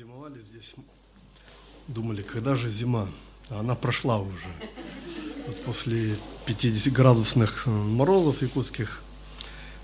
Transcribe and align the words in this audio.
Зимовали 0.00 0.38
здесь, 0.50 0.74
думали, 1.86 2.22
когда 2.22 2.56
же 2.56 2.70
зима? 2.70 3.10
А 3.50 3.60
она 3.60 3.74
прошла 3.74 4.18
уже. 4.18 4.48
Вот 5.46 5.60
после 5.64 6.16
50-градусных 6.46 7.64
э, 7.66 7.70
морозов 7.70 8.40
якутских. 8.40 9.02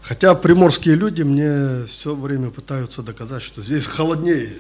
Хотя 0.01 0.35
приморские 0.35 0.95
люди 0.95 1.21
мне 1.21 1.85
все 1.85 2.15
время 2.15 2.49
пытаются 2.49 3.03
доказать, 3.03 3.43
что 3.43 3.61
здесь 3.61 3.85
холоднее. 3.85 4.55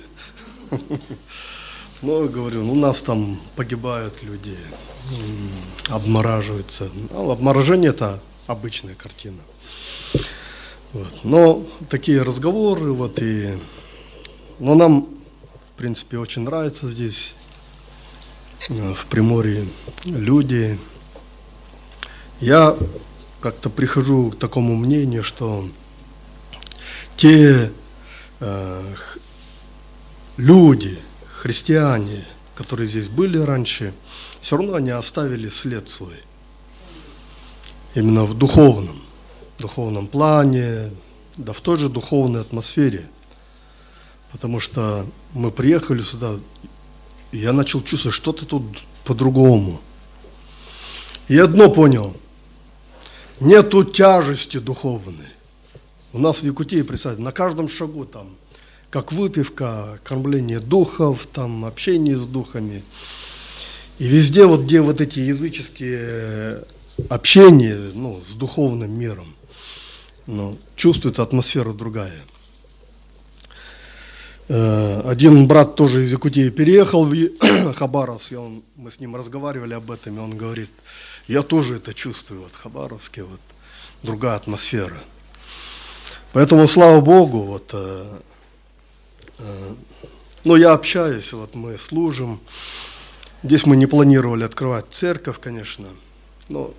Я 2.02 2.27
говорю, 2.27 2.62
ну, 2.62 2.73
у 2.73 2.75
нас 2.75 3.00
там 3.00 3.41
погибают 3.54 4.23
люди, 4.23 4.59
обмораживаются. 5.88 6.91
Ну, 7.11 7.30
обморожение 7.30 7.91
это 7.93 8.20
обычная 8.46 8.95
картина. 8.95 9.41
Вот. 10.93 11.25
Но 11.25 11.66
такие 11.88 12.20
разговоры, 12.20 12.93
вот 12.93 13.18
и. 13.23 13.59
Но 14.59 14.75
нам, 14.75 15.15
в 15.76 15.79
принципе, 15.79 16.16
очень 16.16 16.40
нравится 16.40 16.89
здесь, 16.89 17.35
э, 18.71 18.94
в 18.94 19.04
Приморье, 19.08 19.68
люди. 20.07 20.79
Я 22.40 22.75
как-то 23.43 23.68
прихожу 23.68 24.30
к 24.30 24.39
такому 24.39 24.75
мнению, 24.75 25.22
что 25.22 25.68
те 27.14 27.71
э, 28.40 28.94
люди, 30.39 30.99
христиане, 31.26 32.24
которые 32.55 32.88
здесь 32.88 33.11
были 33.11 33.36
раньше, 33.36 33.92
все 34.41 34.56
равно 34.56 34.77
они 34.77 34.88
оставили 34.88 35.50
след 35.50 35.91
свой. 35.91 36.22
Именно 37.94 38.24
в 38.24 38.33
духовном, 38.33 39.02
духовном 39.58 40.06
плане, 40.06 40.91
да 41.36 41.52
в 41.52 41.61
той 41.61 41.77
же 41.77 41.91
духовной 41.91 42.41
атмосфере. 42.41 43.11
Потому 44.33 44.61
что 44.61 45.06
мы 45.33 45.50
приехали 45.50 46.03
сюда, 46.03 46.39
и 47.33 47.39
я 47.39 47.53
начал 47.53 47.82
чувствовать, 47.82 48.16
что-то 48.16 48.44
тут 48.44 48.62
по-другому. 49.05 49.80
И 51.28 51.38
одно 51.38 51.70
понял, 51.70 52.16
нету 53.41 53.84
тяжести 53.84 54.58
духовной. 54.58 55.28
У 56.12 56.19
нас 56.19 56.38
в 56.38 56.44
Якутии, 56.44 56.82
представьте, 56.82 57.22
на 57.22 57.32
каждом 57.32 57.69
шагу 57.69 58.04
там, 58.04 58.30
как 58.91 59.12
выпивка, 59.12 59.98
кормление 60.04 60.60
духов, 60.60 61.27
там, 61.32 61.64
общение 61.64 62.16
с 62.16 62.24
духами. 62.24 62.82
И 63.98 64.06
везде, 64.06 64.47
вот 64.47 64.62
где 64.62 64.80
вот 64.80 65.00
эти 65.00 65.20
языческие 65.20 66.64
общения 67.08 67.91
ну, 67.94 68.22
с 68.27 68.32
духовным 68.32 68.91
миром, 68.98 69.34
ну, 70.27 70.58
чувствуется 70.77 71.22
атмосфера 71.22 71.72
другая. 71.72 72.22
Э, 74.48 75.02
Один 75.05 75.47
брат 75.47 75.75
тоже 75.75 76.05
из 76.05 76.12
Якутии 76.12 76.50
переехал 76.50 77.05
в 77.05 77.14
Хабаровск, 77.75 78.33
и 78.33 78.36
он, 78.36 78.62
мы 78.77 78.91
с 78.91 79.00
ним 79.00 79.16
разговаривали 79.16 79.75
об 79.75 79.91
этом, 79.91 80.16
и 80.16 80.20
он 80.20 80.36
говорит, 80.36 80.70
я 81.27 81.42
тоже 81.42 81.77
это 81.77 81.92
чувствую, 81.92 82.42
вот 82.42 82.53
Хабаровске, 82.55 83.25
вот 83.25 83.41
другая 84.03 84.36
атмосфера. 84.36 85.03
Поэтому, 86.33 86.69
слава 86.69 87.00
Богу, 87.00 87.38
вот, 87.42 87.70
э, 87.72 88.19
э, 89.38 89.75
ну, 90.44 90.56
я 90.56 90.72
общаюсь, 90.72 91.33
вот 91.33 91.55
мы 91.55 91.77
служим. 91.77 92.41
Здесь 93.42 93.66
мы 93.66 93.77
не 93.77 93.86
планировали 93.86 94.44
открывать 94.44 94.86
церковь, 94.92 95.41
конечно, 95.41 95.88
но 96.48 96.72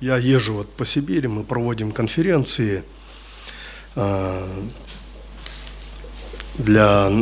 я 0.00 0.18
езжу 0.18 0.54
вот 0.54 0.72
по 0.72 0.86
Сибири, 0.86 1.26
мы 1.26 1.42
проводим 1.42 1.90
конференции 1.90 2.84
э, 3.96 4.62
для 6.58 7.12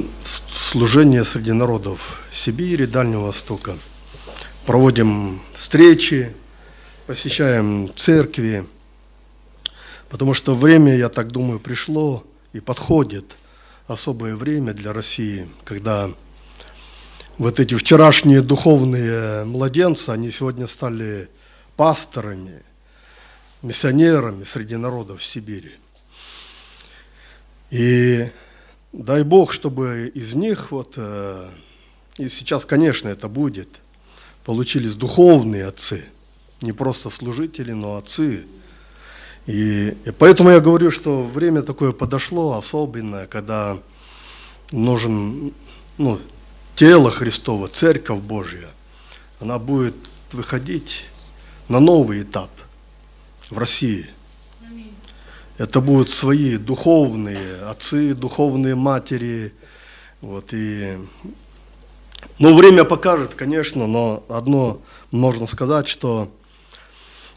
служения 0.51 1.23
среди 1.25 1.53
народов 1.53 2.23
Сибири, 2.33 2.87
Дальнего 2.87 3.27
Востока. 3.27 3.77
Проводим 4.65 5.43
встречи, 5.55 6.35
посещаем 7.07 7.91
церкви, 7.95 8.67
потому 10.09 10.35
что 10.35 10.55
время, 10.57 10.97
я 10.97 11.09
так 11.09 11.31
думаю, 11.31 11.61
пришло 11.61 12.25
и 12.53 12.61
подходит 12.61 13.37
особое 13.87 14.35
время 14.35 14.73
для 14.73 14.93
России, 14.93 15.49
когда 15.65 16.11
вот 17.39 17.61
эти 17.61 17.75
вчерашние 17.75 18.41
духовные 18.41 19.45
младенцы, 19.45 20.09
они 20.09 20.31
сегодня 20.31 20.67
стали 20.67 21.29
пасторами, 21.77 22.63
миссионерами 23.61 24.45
среди 24.45 24.77
народов 24.77 25.23
Сибири. 25.23 25.75
И 27.71 28.31
дай 28.97 29.23
Бог, 29.23 29.53
чтобы 29.53 30.11
из 30.15 30.35
них, 30.35 30.71
вот, 30.71 30.95
э, 30.97 31.51
и 32.19 32.29
сейчас, 32.29 32.65
конечно, 32.65 33.09
это 33.09 33.29
будет, 33.29 33.69
получились 34.45 34.95
духовные 34.95 35.67
отцы, 35.67 36.05
не 36.63 36.73
просто 36.73 37.11
служители, 37.11 37.73
но 37.73 37.97
отцы. 37.97 38.47
И, 39.47 39.97
и 40.05 40.11
поэтому 40.11 40.51
я 40.51 40.61
говорю, 40.61 40.91
что 40.91 41.23
время 41.25 41.63
такое 41.63 41.93
подошло 41.93 42.57
особенное, 42.57 43.27
когда 43.27 43.79
нужен 44.73 45.53
ну, 45.99 46.19
тело 46.75 47.11
Христово, 47.11 47.69
Церковь 47.69 48.21
Божья, 48.21 48.69
она 49.41 49.59
будет 49.59 49.95
выходить 50.33 51.05
на 51.69 51.81
новый 51.81 52.23
этап 52.23 52.51
в 53.51 53.59
России. 53.59 54.09
Это 55.59 55.81
будут 55.81 56.11
свои 56.11 56.59
духовные 56.59 57.63
отцы, 57.63 58.15
духовные 58.15 58.75
матери. 58.75 59.55
Вот, 60.21 60.49
и, 60.53 60.99
ну, 62.39 62.55
время 62.55 62.85
покажет, 62.85 63.35
конечно, 63.35 63.87
но 63.87 64.23
одно 64.29 64.83
можно 65.11 65.47
сказать, 65.47 65.89
что 65.89 66.31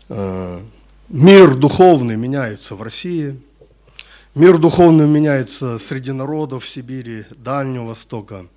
э, 0.10 0.62
мир 1.08 1.56
духовный 1.56 2.18
меняется 2.18 2.76
в 2.76 2.82
России, 2.82 3.40
мир 4.36 4.58
духовный 4.58 5.08
меняется 5.08 5.78
среди 5.78 6.12
народов 6.12 6.68
Сибири, 6.68 7.26
Дальнего 7.32 7.86
Востока. 7.86 8.48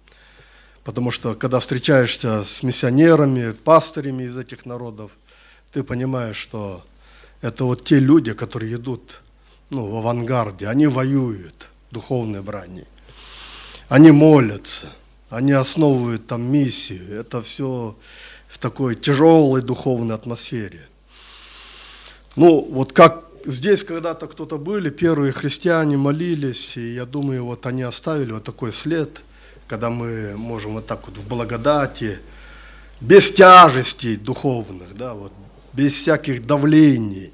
Потому 0.82 1.12
что 1.12 1.34
когда 1.34 1.60
встречаешься 1.60 2.42
с 2.44 2.64
миссионерами, 2.64 3.52
пастырями 3.52 4.24
из 4.24 4.36
этих 4.36 4.66
народов, 4.66 5.12
ты 5.72 5.84
понимаешь, 5.84 6.36
что 6.36 6.84
это 7.42 7.64
вот 7.64 7.84
те 7.84 8.00
люди, 8.00 8.32
которые 8.32 8.74
идут 8.74 9.21
ну, 9.72 9.86
в 9.86 9.96
авангарде, 9.96 10.68
они 10.68 10.86
воюют 10.86 11.68
духовной 11.90 12.42
брани, 12.42 12.84
они 13.88 14.10
молятся, 14.10 14.92
они 15.30 15.52
основывают 15.52 16.26
там 16.26 16.42
миссию. 16.42 17.18
Это 17.18 17.40
все 17.40 17.96
в 18.48 18.58
такой 18.58 18.94
тяжелой 18.94 19.62
духовной 19.62 20.14
атмосфере. 20.14 20.86
Ну, 22.36 22.60
вот 22.70 22.92
как 22.92 23.24
здесь 23.46 23.82
когда-то 23.82 24.26
кто-то 24.26 24.58
были, 24.58 24.90
первые 24.90 25.32
христиане 25.32 25.96
молились, 25.96 26.76
и 26.76 26.92
я 26.92 27.06
думаю, 27.06 27.46
вот 27.46 27.64
они 27.66 27.82
оставили 27.82 28.32
вот 28.32 28.44
такой 28.44 28.72
след, 28.72 29.22
когда 29.68 29.88
мы 29.88 30.36
можем 30.36 30.74
вот 30.74 30.86
так 30.86 31.08
вот 31.08 31.16
в 31.16 31.26
благодати, 31.26 32.18
без 33.00 33.32
тяжестей 33.32 34.16
духовных, 34.16 34.94
да, 34.96 35.14
вот, 35.14 35.32
без 35.72 35.94
всяких 35.94 36.46
давлений, 36.46 37.32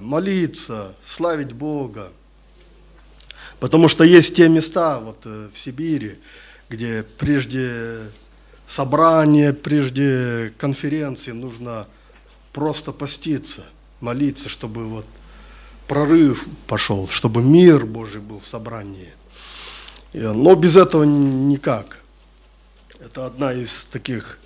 молиться, 0.00 0.94
славить 1.04 1.52
Бога. 1.52 2.12
Потому 3.60 3.88
что 3.88 4.02
есть 4.04 4.34
те 4.34 4.48
места 4.48 4.98
вот 4.98 5.18
э, 5.24 5.48
в 5.52 5.56
Сибири, 5.56 6.18
где 6.68 7.04
прежде 7.18 8.00
собрания, 8.66 9.52
прежде 9.52 10.52
конференции 10.58 11.30
нужно 11.30 11.86
просто 12.52 12.90
поститься, 12.90 13.64
молиться, 14.00 14.48
чтобы 14.48 14.86
вот 14.86 15.06
прорыв 15.86 16.46
пошел, 16.66 17.06
чтобы 17.08 17.42
мир 17.42 17.86
Божий 17.86 18.20
был 18.20 18.40
в 18.40 18.46
собрании. 18.46 19.12
И, 20.12 20.18
Но 20.18 20.54
без 20.54 20.76
этого 20.76 21.04
никак. 21.04 21.98
Это 22.98 23.26
одна 23.26 23.52
из 23.52 23.86
таких 23.92 24.38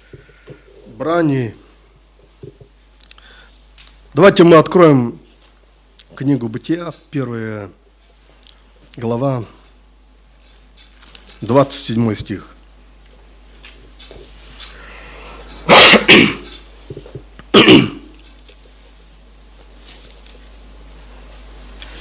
браней. 0.98 1.54
Давайте 4.16 4.44
мы 4.44 4.56
откроем 4.56 5.18
книгу 6.14 6.48
Бытия, 6.48 6.94
первая 7.10 7.68
глава, 8.96 9.44
27 11.42 12.14
стих. 12.14 12.56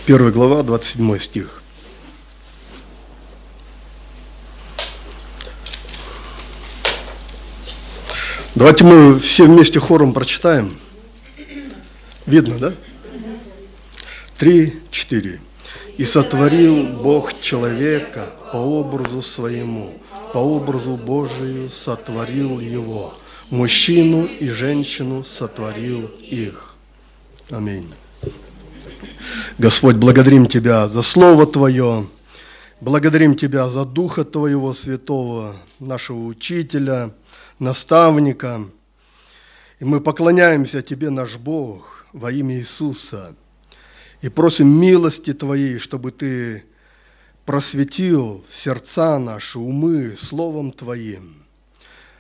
Первая 0.05 0.31
глава, 0.31 0.63
27 0.63 1.19
стих. 1.19 1.61
Давайте 8.55 8.85
мы 8.85 9.19
все 9.19 9.43
вместе 9.43 9.81
хором 9.81 10.13
прочитаем. 10.13 10.79
Видно, 12.25 12.57
да? 12.57 12.73
Три, 14.37 14.81
четыре. 14.89 15.39
И 15.97 16.05
сотворил 16.05 16.87
Бог 16.87 17.39
человека 17.39 18.31
по 18.51 18.57
образу 18.57 19.21
своему, 19.21 19.93
по 20.33 20.39
образу 20.39 20.97
Божию 20.97 21.69
сотворил 21.69 22.59
его. 22.59 23.13
Мужчину 23.49 24.25
и 24.25 24.49
женщину 24.49 25.23
сотворил 25.23 26.11
их. 26.19 26.73
Аминь. 27.51 27.93
Господь, 29.59 29.95
благодарим 29.95 30.47
Тебя 30.47 30.87
за 30.87 31.03
Слово 31.03 31.45
Твое, 31.45 32.07
благодарим 32.81 33.35
Тебя 33.35 33.69
за 33.69 33.85
Духа 33.85 34.25
Твоего 34.25 34.73
Святого, 34.73 35.55
нашего 35.79 36.25
Учителя, 36.25 37.11
наставника. 37.59 38.65
И 39.79 39.85
мы 39.85 40.01
поклоняемся 40.01 40.81
Тебе, 40.81 41.09
наш 41.09 41.37
Бог, 41.37 41.94
во 42.15 42.31
имя 42.31 42.59
Иисуса, 42.59 43.35
и 44.21 44.29
просим 44.29 44.69
милости 44.69 45.33
Твоей, 45.33 45.79
чтобы 45.79 46.11
Ты 46.11 46.63
просветил 47.45 48.45
сердца 48.49 49.19
наши, 49.19 49.59
умы 49.59 50.15
Словом 50.17 50.71
Твоим. 50.71 51.43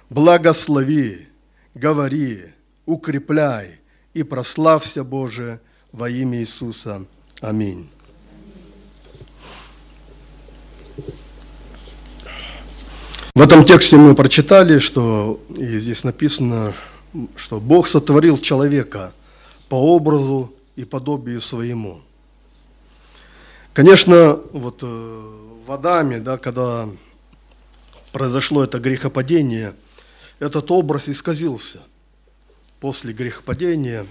Благослови, 0.09 1.29
говори, 1.73 2.43
укрепляй 2.85 3.79
и 4.13 4.23
прославься, 4.23 5.05
Боже, 5.05 5.61
во 5.93 6.09
имя 6.09 6.41
Иисуса. 6.41 7.05
Аминь. 7.39 7.89
В 13.33 13.41
этом 13.41 13.63
тексте 13.63 13.95
мы 13.95 14.13
прочитали, 14.13 14.79
что 14.79 15.41
и 15.55 15.79
здесь 15.79 16.03
написано, 16.03 16.73
что 17.37 17.61
Бог 17.61 17.87
сотворил 17.87 18.37
человека 18.37 19.13
по 19.69 19.75
образу 19.75 20.53
и 20.75 20.85
подобию 20.85 21.41
своему. 21.41 22.01
Конечно, 23.73 24.39
вот 24.51 24.79
э, 24.83 24.85
в 25.65 25.71
Адаме, 25.71 26.19
да, 26.19 26.37
когда 26.37 26.87
произошло 28.11 28.63
это 28.63 28.79
грехопадение, 28.79 29.75
этот 30.39 30.71
образ 30.71 31.09
исказился 31.09 31.79
после 32.79 33.13
грехопадения. 33.13 34.05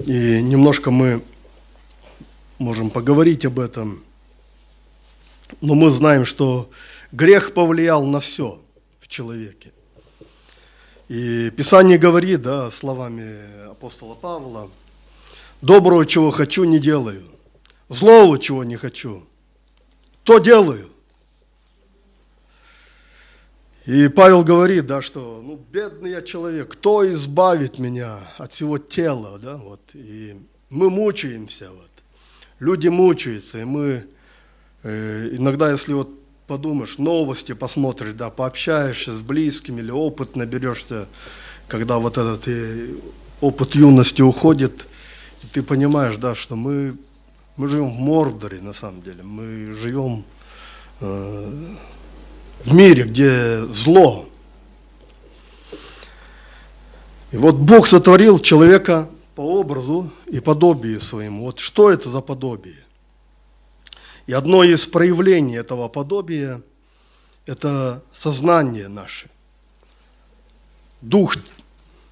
И 0.00 0.42
немножко 0.42 0.90
мы 0.90 1.22
можем 2.58 2.90
поговорить 2.90 3.44
об 3.44 3.60
этом. 3.60 4.02
Но 5.60 5.74
мы 5.74 5.90
знаем, 5.90 6.24
что 6.24 6.70
грех 7.12 7.54
повлиял 7.54 8.04
на 8.04 8.20
все 8.20 8.60
в 9.00 9.08
человеке. 9.08 9.72
И 11.08 11.50
Писание 11.50 11.96
говорит, 11.96 12.42
да, 12.42 12.70
словами 12.70 13.70
апостола 13.70 14.14
Павла, 14.14 14.70
«Доброго, 15.62 16.04
чего 16.04 16.30
хочу, 16.30 16.64
не 16.64 16.78
делаю, 16.78 17.24
злого, 17.88 18.38
чего 18.38 18.62
не 18.62 18.76
хочу, 18.76 19.24
то 20.22 20.38
делаю». 20.38 20.90
И 23.86 24.08
Павел 24.08 24.44
говорит, 24.44 24.86
да, 24.86 25.00
что, 25.00 25.40
ну, 25.42 25.58
бедный 25.72 26.10
я 26.10 26.20
человек, 26.20 26.72
кто 26.72 27.10
избавит 27.10 27.78
меня 27.78 28.34
от 28.36 28.52
всего 28.52 28.76
тела, 28.76 29.38
да, 29.38 29.56
вот, 29.56 29.80
и 29.94 30.36
мы 30.68 30.90
мучаемся, 30.90 31.70
вот, 31.70 31.90
люди 32.58 32.88
мучаются, 32.88 33.60
и 33.60 33.64
мы 33.64 34.06
э, 34.82 35.30
иногда, 35.32 35.70
если 35.72 35.94
вот 35.94 36.10
подумаешь, 36.48 36.96
новости 36.96 37.52
посмотришь, 37.52 38.14
да, 38.14 38.30
пообщаешься 38.30 39.14
с 39.14 39.20
близкими 39.20 39.80
или 39.80 39.90
опыт 39.90 40.34
наберешься, 40.34 41.06
когда 41.68 41.98
вот 41.98 42.16
этот 42.16 42.48
э, 42.48 42.94
опыт 43.42 43.74
юности 43.74 44.22
уходит, 44.22 44.86
и 45.42 45.46
ты 45.46 45.62
понимаешь, 45.62 46.16
да, 46.16 46.34
что 46.34 46.56
мы, 46.56 46.96
мы 47.58 47.68
живем 47.68 47.90
в 47.90 48.00
Мордоре, 48.00 48.60
на 48.62 48.72
самом 48.72 49.02
деле, 49.02 49.22
мы 49.22 49.74
живем 49.74 50.24
э, 51.00 51.52
в 52.64 52.74
мире, 52.74 53.04
где 53.04 53.66
зло. 53.66 54.26
И 57.30 57.36
вот 57.36 57.56
Бог 57.56 57.86
сотворил 57.86 58.38
человека 58.38 59.06
по 59.34 59.42
образу 59.42 60.10
и 60.26 60.40
подобию 60.40 61.02
своему. 61.02 61.44
Вот 61.44 61.58
что 61.58 61.90
это 61.90 62.08
за 62.08 62.22
подобие? 62.22 62.87
И 64.28 64.32
одно 64.34 64.62
из 64.62 64.86
проявлений 64.86 65.56
этого 65.56 65.88
подобия– 65.88 66.60
это 67.46 68.02
сознание 68.12 68.86
наше. 68.86 69.30
Дух 71.00 71.36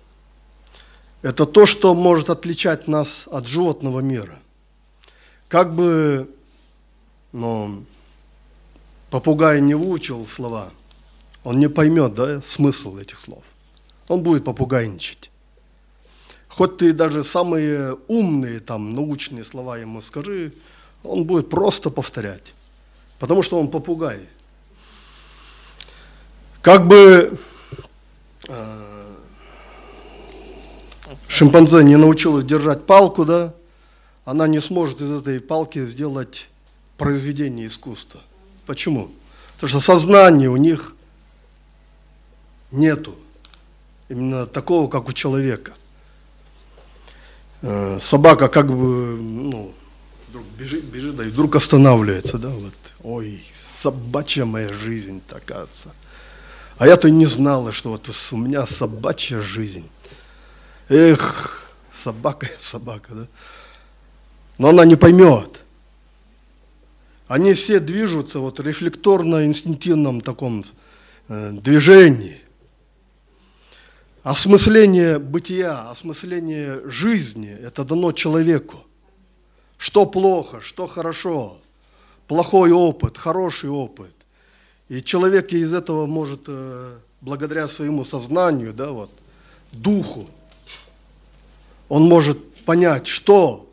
–это 1.22 1.44
то, 1.44 1.66
что 1.66 1.94
может 1.94 2.30
отличать 2.30 2.88
нас 2.88 3.24
от 3.26 3.46
животного 3.46 4.00
мира. 4.00 4.38
Как 5.48 5.74
бы 5.74 6.34
ну, 7.32 7.84
попугай 9.10 9.60
не 9.60 9.74
выучил 9.74 10.26
слова, 10.26 10.72
он 11.44 11.58
не 11.58 11.68
поймет 11.68 12.14
да, 12.14 12.40
смысл 12.40 12.96
этих 12.96 13.18
слов. 13.18 13.44
Он 14.08 14.22
будет 14.22 14.42
попугайничать. 14.42 15.30
Хоть 16.48 16.78
ты 16.78 16.94
даже 16.94 17.24
самые 17.24 17.98
умные 18.08 18.60
там 18.60 18.94
научные 18.94 19.44
слова 19.44 19.76
ему 19.76 20.00
скажи, 20.00 20.54
он 21.06 21.24
будет 21.24 21.48
просто 21.50 21.90
повторять, 21.90 22.54
потому 23.18 23.42
что 23.42 23.58
он 23.58 23.68
попугай. 23.68 24.20
Как 26.62 26.86
бы 26.86 27.38
э, 28.48 29.14
шимпанзе 31.28 31.84
не 31.84 31.96
научилась 31.96 32.44
держать 32.44 32.86
палку, 32.86 33.24
да, 33.24 33.54
она 34.24 34.48
не 34.48 34.60
сможет 34.60 35.00
из 35.00 35.10
этой 35.10 35.40
палки 35.40 35.86
сделать 35.86 36.48
произведение 36.98 37.68
искусства. 37.68 38.20
Почему? 38.66 39.10
Потому 39.54 39.68
что 39.68 39.80
сознания 39.80 40.48
у 40.48 40.56
них 40.56 40.94
нету. 42.70 43.14
Именно 44.08 44.46
такого, 44.46 44.88
как 44.88 45.08
у 45.08 45.12
человека. 45.12 45.72
Э, 47.62 47.98
собака 48.02 48.48
как 48.48 48.66
бы, 48.66 49.16
ну, 49.16 49.72
вдруг 50.36 50.46
бежит, 50.58 50.84
бежит, 50.84 51.16
да 51.16 51.24
и 51.24 51.28
вдруг 51.28 51.56
останавливается, 51.56 52.38
да, 52.38 52.50
вот. 52.50 52.74
Ой, 53.02 53.42
собачья 53.82 54.44
моя 54.44 54.72
жизнь 54.72 55.22
такая. 55.28 55.66
А 56.76 56.86
я-то 56.86 57.10
не 57.10 57.26
знала, 57.26 57.72
что 57.72 57.90
вот 57.90 58.10
у 58.32 58.36
меня 58.36 58.66
собачья 58.66 59.40
жизнь. 59.40 59.88
Эх, 60.88 61.62
собака, 61.94 62.50
собака, 62.60 63.14
да. 63.14 63.26
Но 64.58 64.68
она 64.68 64.84
не 64.84 64.96
поймет. 64.96 65.60
Они 67.28 67.54
все 67.54 67.80
движутся 67.80 68.38
вот 68.38 68.60
рефлекторно-инстинктивном 68.60 70.20
таком 70.20 70.64
э, 71.28 71.50
движении. 71.52 72.40
Осмысление 74.22 75.18
бытия, 75.18 75.90
осмысление 75.90 76.82
жизни– 76.88 77.56
это 77.62 77.84
дано 77.84 78.12
человеку. 78.12 78.86
Что 79.78 80.06
плохо, 80.06 80.60
что 80.60 80.86
хорошо, 80.86 81.58
плохой 82.26 82.72
опыт, 82.72 83.18
хороший 83.18 83.70
опыт. 83.70 84.12
И 84.88 85.02
человек 85.02 85.52
из 85.52 85.72
этого 85.72 86.06
может, 86.06 86.42
э, 86.46 86.98
благодаря 87.20 87.68
своему 87.68 88.04
сознанию, 88.04 88.72
да, 88.72 88.90
вот, 88.90 89.10
духу, 89.72 90.26
он 91.88 92.04
может 92.04 92.64
понять, 92.64 93.06
что, 93.06 93.68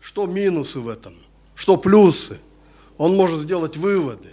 что 0.00 0.26
минусы 0.26 0.80
в 0.80 0.88
этом– 0.88 1.14
что 1.62 1.76
плюсы. 1.76 2.38
Он 2.98 3.14
может 3.14 3.42
сделать 3.42 3.76
выводы. 3.76 4.30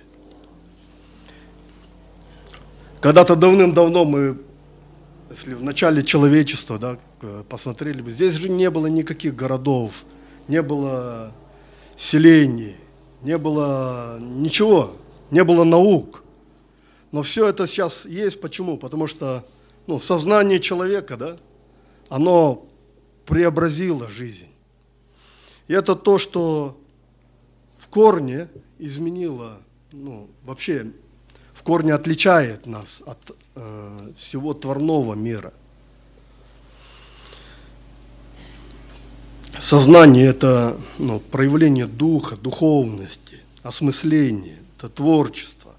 Когда-то 3.01 3.35
давным-давно 3.35 4.03
мы, 4.03 4.37
если 5.29 5.53
в 5.53 5.63
начале 5.63 6.03
человечества, 6.03 6.79
да, 6.79 6.97
посмотрели 7.47 8.01
бы, 8.01 8.09
здесь 8.09 8.33
же 8.33 8.49
не 8.49 8.69
было 8.71 8.87
никаких 8.87 9.35
городов, 9.35 9.93
не 10.49 10.61
было 10.61 11.31
селений, 11.97 12.75
не 13.21 13.37
было 13.37 14.19
ничего, 14.19 14.91
не 15.31 15.45
было 15.45 15.63
наук. 15.63 16.23
Но 17.13 17.21
все 17.21 17.47
это 17.47 17.65
сейчас 17.67 18.03
есть. 18.03 18.41
Почему? 18.41 18.77
Потому 18.77 19.07
что 19.07 19.45
ну, 19.87 20.01
сознание 20.01 20.59
человека, 20.59 21.15
да, 21.15 21.37
оно 22.09 22.65
преобразило 23.25 24.09
жизнь. 24.09 24.49
И 25.69 25.73
это 25.73 25.95
то, 25.95 26.17
что 26.17 26.75
корне 27.89 28.49
изменила, 28.77 29.57
ну, 29.91 30.29
вообще 30.43 30.91
в 31.53 31.63
корне 31.63 31.93
отличает 31.93 32.65
нас 32.65 33.01
от 33.05 33.35
э, 33.55 34.11
всего 34.17 34.53
творного 34.53 35.15
мира. 35.15 35.53
Сознание– 39.61 40.27
это 40.27 40.77
ну, 40.97 41.19
проявление 41.19 41.85
духа, 41.85 42.37
духовности, 42.37 43.41
осмысление, 43.61 44.59
это 44.77 44.87
творчество. 44.89 45.73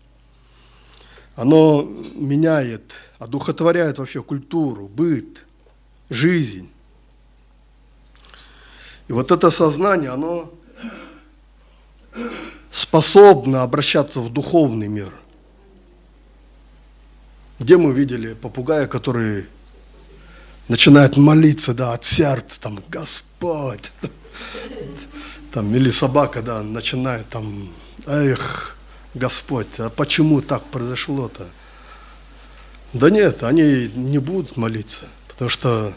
Оно 1.35 1.83
меняет, 2.15 2.93
одухотворяет 3.19 3.99
вообще 3.99 4.23
культуру, 4.23 4.87
быт, 4.87 5.39
жизнь. 6.11 6.69
И 9.09 9.13
вот 9.13 9.31
это 9.31 9.51
сознание, 9.51 10.11
оно 10.11 10.53
способна 12.71 13.63
обращаться 13.63 14.21
в 14.21 14.31
духовный 14.31 14.89
мир. 14.89 15.13
Где 17.59 17.79
мы 17.79 17.93
видели 17.93 18.35
попугая, 18.35 18.87
который 18.87 19.47
начинает 20.69 21.17
молиться, 21.17 21.73
да, 21.73 21.95
от 21.95 22.05
сердца, 22.05 22.61
там, 22.61 22.79
Господь, 22.89 23.30
там, 25.53 25.75
или 25.75 25.91
собака, 25.91 26.43
да, 26.43 26.63
начинает 26.63 27.29
там, 27.29 27.73
эх, 28.07 28.77
Господь, 29.15 29.67
а 29.79 29.89
почему 29.89 30.41
так 30.41 30.65
произошло-то? 30.65 31.49
Да 32.93 33.11
нет, 33.11 33.43
они 33.43 33.91
не 33.95 34.19
будут 34.19 34.57
молиться, 34.57 35.07
потому 35.29 35.49
что 35.49 35.95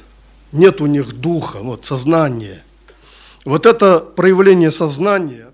нет 0.52 0.82
у 0.82 0.86
них 0.86 1.14
духа, 1.14 1.60
вот, 1.60 1.86
сознания. 1.86 2.64
Вот 3.46 3.66
это 3.66 4.00
проявление 4.00 4.72
сознания 4.72 5.52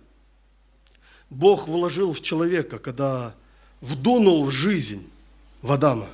Бог 1.30 1.68
вложил 1.68 2.14
в 2.14 2.22
человека, 2.22 2.80
когда 2.80 3.34
вдунул 3.82 4.50
жизнь 4.52 5.08
в 5.62 5.72
Адама. 5.72 6.10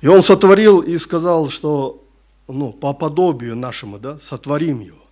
И 0.00 0.06
он 0.06 0.22
сотворил 0.22 0.80
и 0.80 0.98
сказал, 0.98 1.48
что 1.48 2.01
ну, 2.48 2.72
по 2.72 2.92
подобию 2.92 3.56
нашему 3.56 3.98
да, 3.98 4.18
сотворим 4.20 4.80
его. 4.80 5.02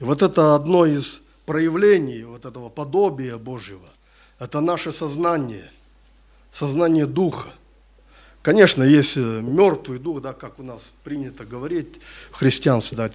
И 0.00 0.04
вот 0.04 0.22
это 0.22 0.54
одно 0.54 0.86
из 0.86 1.20
проявлений 1.46 2.24
вот 2.24 2.44
этого 2.44 2.68
подобия 2.68 3.36
Божьего, 3.38 3.88
это 4.38 4.60
наше 4.60 4.92
сознание, 4.92 5.70
сознание 6.52 7.06
Духа. 7.06 7.50
Конечно, 8.42 8.82
есть 8.82 9.14
мертвый 9.14 10.00
дух, 10.00 10.20
да, 10.20 10.32
как 10.32 10.58
у 10.58 10.64
нас 10.64 10.80
принято 11.04 11.44
говорить 11.44 12.00
в 12.32 12.34
христианстве, 12.34 12.96
да, 12.96 13.10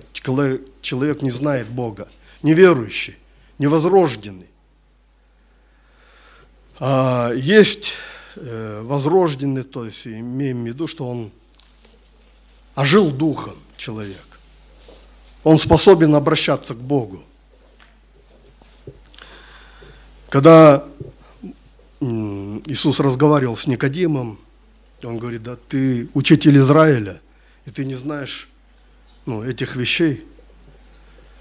человек 0.81 1.21
не 1.21 1.31
знает 1.31 1.67
Бога, 1.67 2.07
неверующий, 2.43 3.17
невозрожденный. 3.59 4.47
А 6.79 7.33
есть 7.33 7.87
э, 8.35 8.81
возрожденный, 8.85 9.63
то 9.63 9.83
есть 9.83 10.07
имеем 10.07 10.63
в 10.63 10.67
виду, 10.67 10.87
что 10.87 11.09
он 11.09 11.31
ожил 12.77 13.09
духом 13.09 13.55
человек. 13.75 14.23
Он 15.43 15.57
способен 15.57 16.13
обращаться 16.13 16.75
к 16.75 16.77
Богу. 16.77 17.23
Когда 20.29 20.85
Иисус 21.99 22.99
разговаривал 22.99 23.57
с 23.57 23.65
Никодимом, 23.65 24.39
он 25.03 25.17
говорит, 25.17 25.41
да 25.41 25.57
ты 25.69 26.07
учитель 26.13 26.59
Израиля, 26.59 27.19
и 27.65 27.71
ты 27.71 27.83
не 27.83 27.95
знаешь 27.95 28.47
ну, 29.25 29.43
этих 29.43 29.75
вещей, 29.75 30.23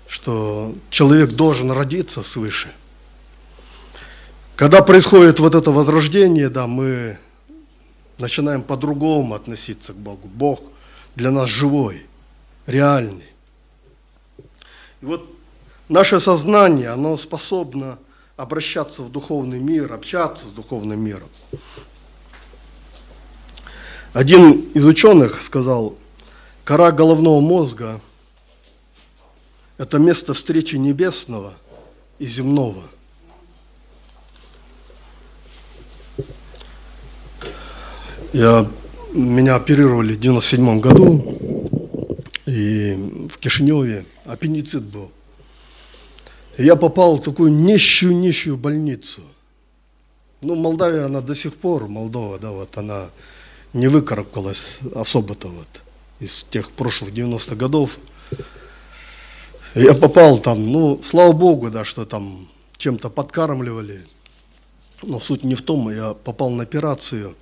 что 0.08 0.74
человек 0.88 1.32
должен 1.32 1.70
родиться 1.70 2.22
свыше. 2.22 2.72
Когда 4.54 4.80
происходит 4.80 5.38
вот 5.38 5.54
это 5.54 5.70
возрождение, 5.70 6.48
да, 6.48 6.66
мы 6.66 7.18
начинаем 8.16 8.62
по-другому 8.62 9.34
относиться 9.34 9.92
к 9.92 9.96
Богу. 9.96 10.28
Бог 10.28 10.60
для 11.16 11.30
нас 11.30 11.48
живой, 11.48 12.06
реальный. 12.66 13.32
И 15.00 15.06
вот 15.06 15.28
наше 15.88 16.20
сознание, 16.20 16.90
оно 16.90 17.16
способно 17.16 17.98
обращаться 18.36 19.02
в 19.02 19.10
духовный 19.10 19.58
мир, 19.58 19.92
общаться 19.92 20.46
с 20.46 20.50
духовным 20.50 21.00
миром. 21.00 21.28
Один 24.12 24.60
из 24.72 24.84
ученых 24.84 25.42
сказал, 25.42 25.96
кора 26.64 26.92
головного 26.92 27.40
мозга– 27.40 28.00
это 29.78 29.98
место 29.98 30.34
встречи 30.34 30.76
небесного 30.76 31.54
и 32.18 32.26
земного. 32.26 32.84
Я, 38.32 38.66
меня 39.16 39.56
оперировали 39.56 40.14
в 40.14 40.20
97 40.20 40.80
году, 40.80 41.38
и 42.46 43.28
в 43.32 43.38
Кишиневе 43.38 44.04
аппендицит 44.24 44.82
был 44.82 45.10
я 46.58 46.76
попал 46.76 47.16
в 47.16 47.22
такую 47.22 47.52
нищую-нищую 47.52 48.56
больницу. 48.56 49.22
Ну, 50.40 50.54
Молдавия, 50.54 51.06
она 51.06 51.20
до 51.20 51.34
сих 51.34 51.54
пор, 51.56 51.88
Молдова, 51.88 52.38
да, 52.38 52.50
вот 52.50 52.76
она 52.76 53.10
не 53.72 53.88
выкарабкалась 53.88 54.78
особо-то 54.94 55.48
вот 55.48 55.68
из 56.20 56.46
тех 56.50 56.70
прошлых 56.70 57.12
90-х 57.12 57.56
годов. 57.56 57.98
Я 59.74 59.94
попал 59.94 60.38
там, 60.38 60.72
ну, 60.72 61.00
слава 61.04 61.32
богу, 61.32 61.70
да, 61.70 61.84
что 61.84 62.06
там 62.06 62.48
чем-то 62.78 63.10
подкармливали. 63.10 64.06
Но 65.02 65.20
суть 65.20 65.44
не 65.44 65.54
в 65.54 65.62
том, 65.62 65.90
я 65.90 66.14
попал 66.14 66.50
на 66.50 66.62
операцию. 66.62 67.34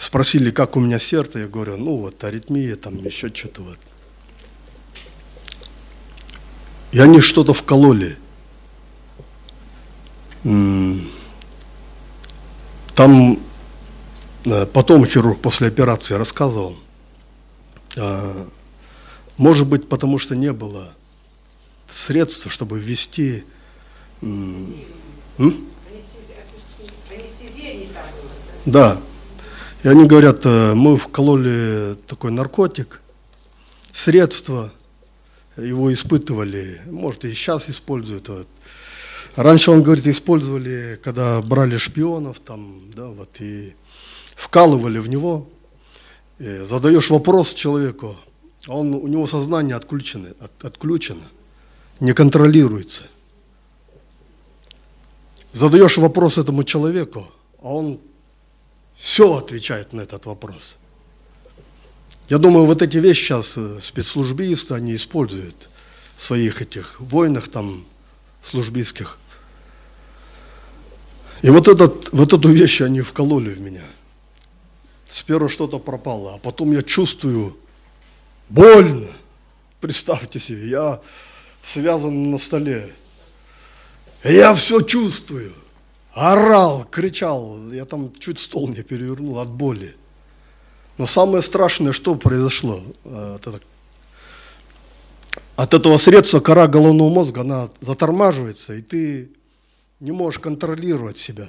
Спросили, 0.00 0.50
как 0.50 0.76
у 0.76 0.80
меня 0.80 0.98
сердце, 0.98 1.40
я 1.40 1.48
говорю, 1.48 1.76
ну 1.76 1.96
вот 1.96 2.22
аритмия, 2.22 2.76
там 2.76 3.04
еще 3.04 3.34
что-то 3.34 3.62
вот. 3.62 3.78
И 6.92 7.00
они 7.00 7.20
что-то 7.20 7.52
вкололи. 7.52 8.16
Там 12.94 13.38
э, 14.44 14.66
потом 14.66 15.04
хирург 15.04 15.40
после 15.40 15.68
операции 15.68 16.14
рассказывал, 16.14 16.78
а, 17.96 18.48
может 19.36 19.66
быть, 19.66 19.88
потому 19.88 20.18
что 20.18 20.36
не 20.36 20.52
было 20.52 20.94
средств, 21.88 22.50
чтобы 22.52 22.78
ввести... 22.78 23.44
Да. 28.64 29.00
И 29.84 29.88
они 29.88 30.06
говорят, 30.06 30.44
э, 30.44 30.74
мы 30.74 30.96
вкололи 30.96 31.96
такой 32.08 32.32
наркотик, 32.32 33.00
средства, 33.92 34.72
его 35.56 35.92
испытывали, 35.92 36.80
может 36.86 37.24
и 37.24 37.32
сейчас 37.32 37.68
используют. 37.68 38.28
Вот. 38.28 38.48
Раньше, 39.36 39.70
он 39.70 39.84
говорит, 39.84 40.08
использовали, 40.08 40.98
когда 41.02 41.40
брали 41.40 41.76
шпионов, 41.76 42.40
там, 42.40 42.90
да, 42.92 43.06
вот, 43.06 43.28
и 43.38 43.74
вкалывали 44.34 44.98
в 44.98 45.08
него. 45.08 45.48
И 46.40 46.64
задаешь 46.64 47.10
вопрос 47.10 47.54
человеку, 47.54 48.16
он, 48.66 48.94
у 48.94 49.06
него 49.06 49.28
сознание 49.28 49.76
отключено, 49.76 50.30
от, 50.40 50.64
отключено, 50.64 51.22
не 52.00 52.14
контролируется. 52.14 53.04
Задаешь 55.52 55.96
вопрос 55.96 56.36
этому 56.36 56.64
человеку, 56.64 57.28
а 57.62 57.74
он 57.74 58.00
все 58.98 59.36
отвечает 59.36 59.92
на 59.92 60.00
этот 60.00 60.26
вопрос. 60.26 60.74
Я 62.28 62.38
думаю, 62.38 62.66
вот 62.66 62.82
эти 62.82 62.98
вещи 62.98 63.26
сейчас 63.26 63.52
э, 63.56 63.78
спецслужбисты, 63.82 64.74
они 64.74 64.96
используют 64.96 65.70
в 66.16 66.24
своих 66.24 66.60
этих 66.60 67.00
войнах 67.00 67.48
там 67.48 67.86
службистских. 68.42 69.18
И 71.42 71.50
вот, 71.50 71.68
этот, 71.68 72.12
вот 72.12 72.32
эту 72.32 72.50
вещь 72.50 72.80
они 72.80 73.00
вкололи 73.00 73.50
в 73.50 73.60
меня. 73.60 73.84
Сперва 75.08 75.48
что-то 75.48 75.78
пропало, 75.78 76.34
а 76.34 76.38
потом 76.38 76.72
я 76.72 76.82
чувствую 76.82 77.56
больно. 78.48 79.08
Представьте 79.80 80.40
себе, 80.40 80.68
я 80.68 81.00
связан 81.62 82.32
на 82.32 82.38
столе. 82.38 82.92
Я 84.24 84.52
все 84.54 84.80
чувствую. 84.80 85.54
Орал, 86.12 86.84
кричал. 86.84 87.70
Я 87.72 87.84
там 87.84 88.12
чуть 88.18 88.40
стол 88.40 88.68
не 88.68 88.82
перевернул 88.82 89.38
от 89.38 89.48
боли. 89.48 89.96
Но 90.96 91.06
самое 91.06 91.42
страшное, 91.42 91.92
что 91.92 92.16
произошло? 92.16 92.82
Э, 93.04 93.38
от 95.56 95.74
этого 95.74 95.98
средства 95.98 96.40
кора 96.40 96.66
головного 96.66 97.08
мозга, 97.08 97.40
она 97.42 97.68
затормаживается, 97.80 98.74
и 98.74 98.82
ты 98.82 99.30
не 100.00 100.12
можешь 100.12 100.40
контролировать 100.40 101.18
себя. 101.18 101.48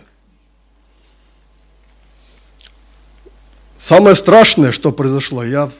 Самое 3.78 4.16
страшное, 4.16 4.72
что 4.72 4.92
произошло, 4.92 5.44
я, 5.44 5.72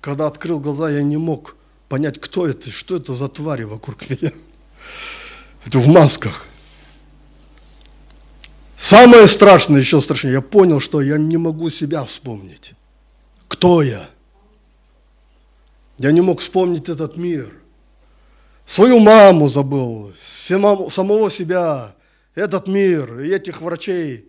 когда 0.00 0.26
открыл 0.26 0.60
глаза, 0.60 0.90
я 0.90 1.02
не 1.02 1.16
мог 1.16 1.56
понять, 1.88 2.20
кто 2.20 2.46
это, 2.46 2.70
что 2.70 2.96
это 2.96 3.14
за 3.14 3.28
твари 3.28 3.64
вокруг 3.64 4.08
меня. 4.10 4.32
Это 5.64 5.78
в 5.78 5.86
масках. 5.86 6.46
Самое 8.92 9.26
страшное, 9.26 9.80
еще 9.80 10.02
страшнее, 10.02 10.34
я 10.34 10.40
понял, 10.42 10.78
что 10.78 11.00
я 11.00 11.16
не 11.16 11.38
могу 11.38 11.70
себя 11.70 12.04
вспомнить. 12.04 12.74
Кто 13.48 13.80
я? 13.80 14.10
Я 15.96 16.12
не 16.12 16.20
мог 16.20 16.40
вспомнить 16.40 16.90
этот 16.90 17.16
мир. 17.16 17.50
Свою 18.66 18.98
маму 18.98 19.48
забыл, 19.48 20.12
самого 20.20 21.30
себя, 21.30 21.94
этот 22.34 22.68
мир 22.68 23.20
этих 23.20 23.62
врачей. 23.62 24.26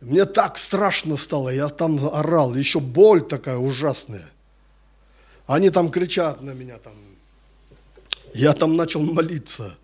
Мне 0.00 0.24
так 0.24 0.56
страшно 0.56 1.18
стало, 1.18 1.50
я 1.50 1.68
там 1.68 2.00
орал, 2.10 2.54
еще 2.54 2.80
боль 2.80 3.20
такая 3.20 3.58
ужасная. 3.58 4.30
Они 5.46 5.68
там 5.68 5.90
кричат 5.90 6.40
на 6.40 6.52
меня, 6.52 6.78
там, 6.78 6.94
я 8.32 8.54
там 8.54 8.74
начал 8.74 9.02
молиться. 9.02 9.76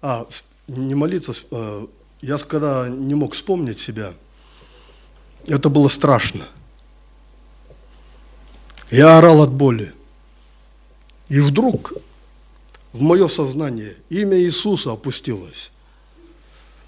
А, 0.00 0.28
не 0.68 0.94
молиться, 0.94 1.34
э, 1.50 1.86
я 2.20 2.38
когда 2.38 2.88
не 2.88 3.14
мог 3.14 3.34
вспомнить 3.34 3.78
себя, 3.78 4.14
это 5.46 5.68
было 5.68 5.88
страшно. 5.88 6.48
Я 8.90 9.18
орал 9.18 9.42
от 9.42 9.50
боли. 9.50 9.92
И 11.28 11.40
вдруг 11.40 11.92
в 12.92 13.02
мое 13.02 13.28
сознание 13.28 13.96
имя 14.08 14.38
Иисуса 14.38 14.92
опустилось. 14.92 15.70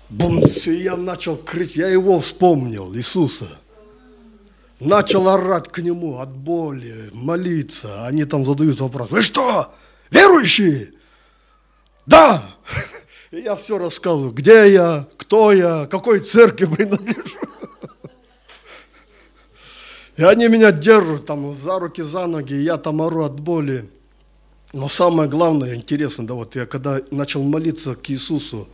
Бумс, 0.09 0.67
и 0.67 0.83
я 0.83 0.97
начал 0.97 1.37
кричать, 1.37 1.77
я 1.77 1.89
его 1.89 2.21
вспомнил, 2.21 2.95
Иисуса. 2.95 3.61
Начал 4.81 5.29
орать 5.29 5.69
к 5.69 5.79
нему 5.81 6.19
от 6.19 6.31
боли, 6.31 7.11
молиться. 7.13 8.07
Они 8.07 8.25
там 8.25 8.45
задают 8.45 8.81
вопрос, 8.81 9.11
вы 9.11 9.23
что, 9.23 9.75
верующие? 10.11 10.95
Да! 12.07 12.57
И 13.31 13.43
я 13.43 13.55
все 13.55 13.79
рассказываю, 13.79 14.33
где 14.33 14.73
я, 14.73 15.07
кто 15.17 15.53
я, 15.53 15.87
какой 15.87 16.21
церкви 16.21 16.65
принадлежу. 16.75 17.39
И 20.17 20.23
они 20.25 20.49
меня 20.49 20.73
держат 20.73 21.27
там 21.27 21.55
за 21.55 21.79
руки, 21.79 22.03
за 22.03 22.27
ноги, 22.27 22.55
и 22.55 22.63
я 22.63 22.77
там 22.77 23.01
ору 23.01 23.25
от 23.25 23.39
боли. 23.39 23.89
Но 24.73 24.89
самое 24.89 25.29
главное, 25.29 25.75
интересно, 25.75 26.27
да, 26.27 26.35
вот 26.35 26.57
я 26.57 26.67
когда 26.67 27.01
начал 27.11 27.43
молиться 27.43 27.95
к 27.95 28.11
Иисусу, 28.11 28.69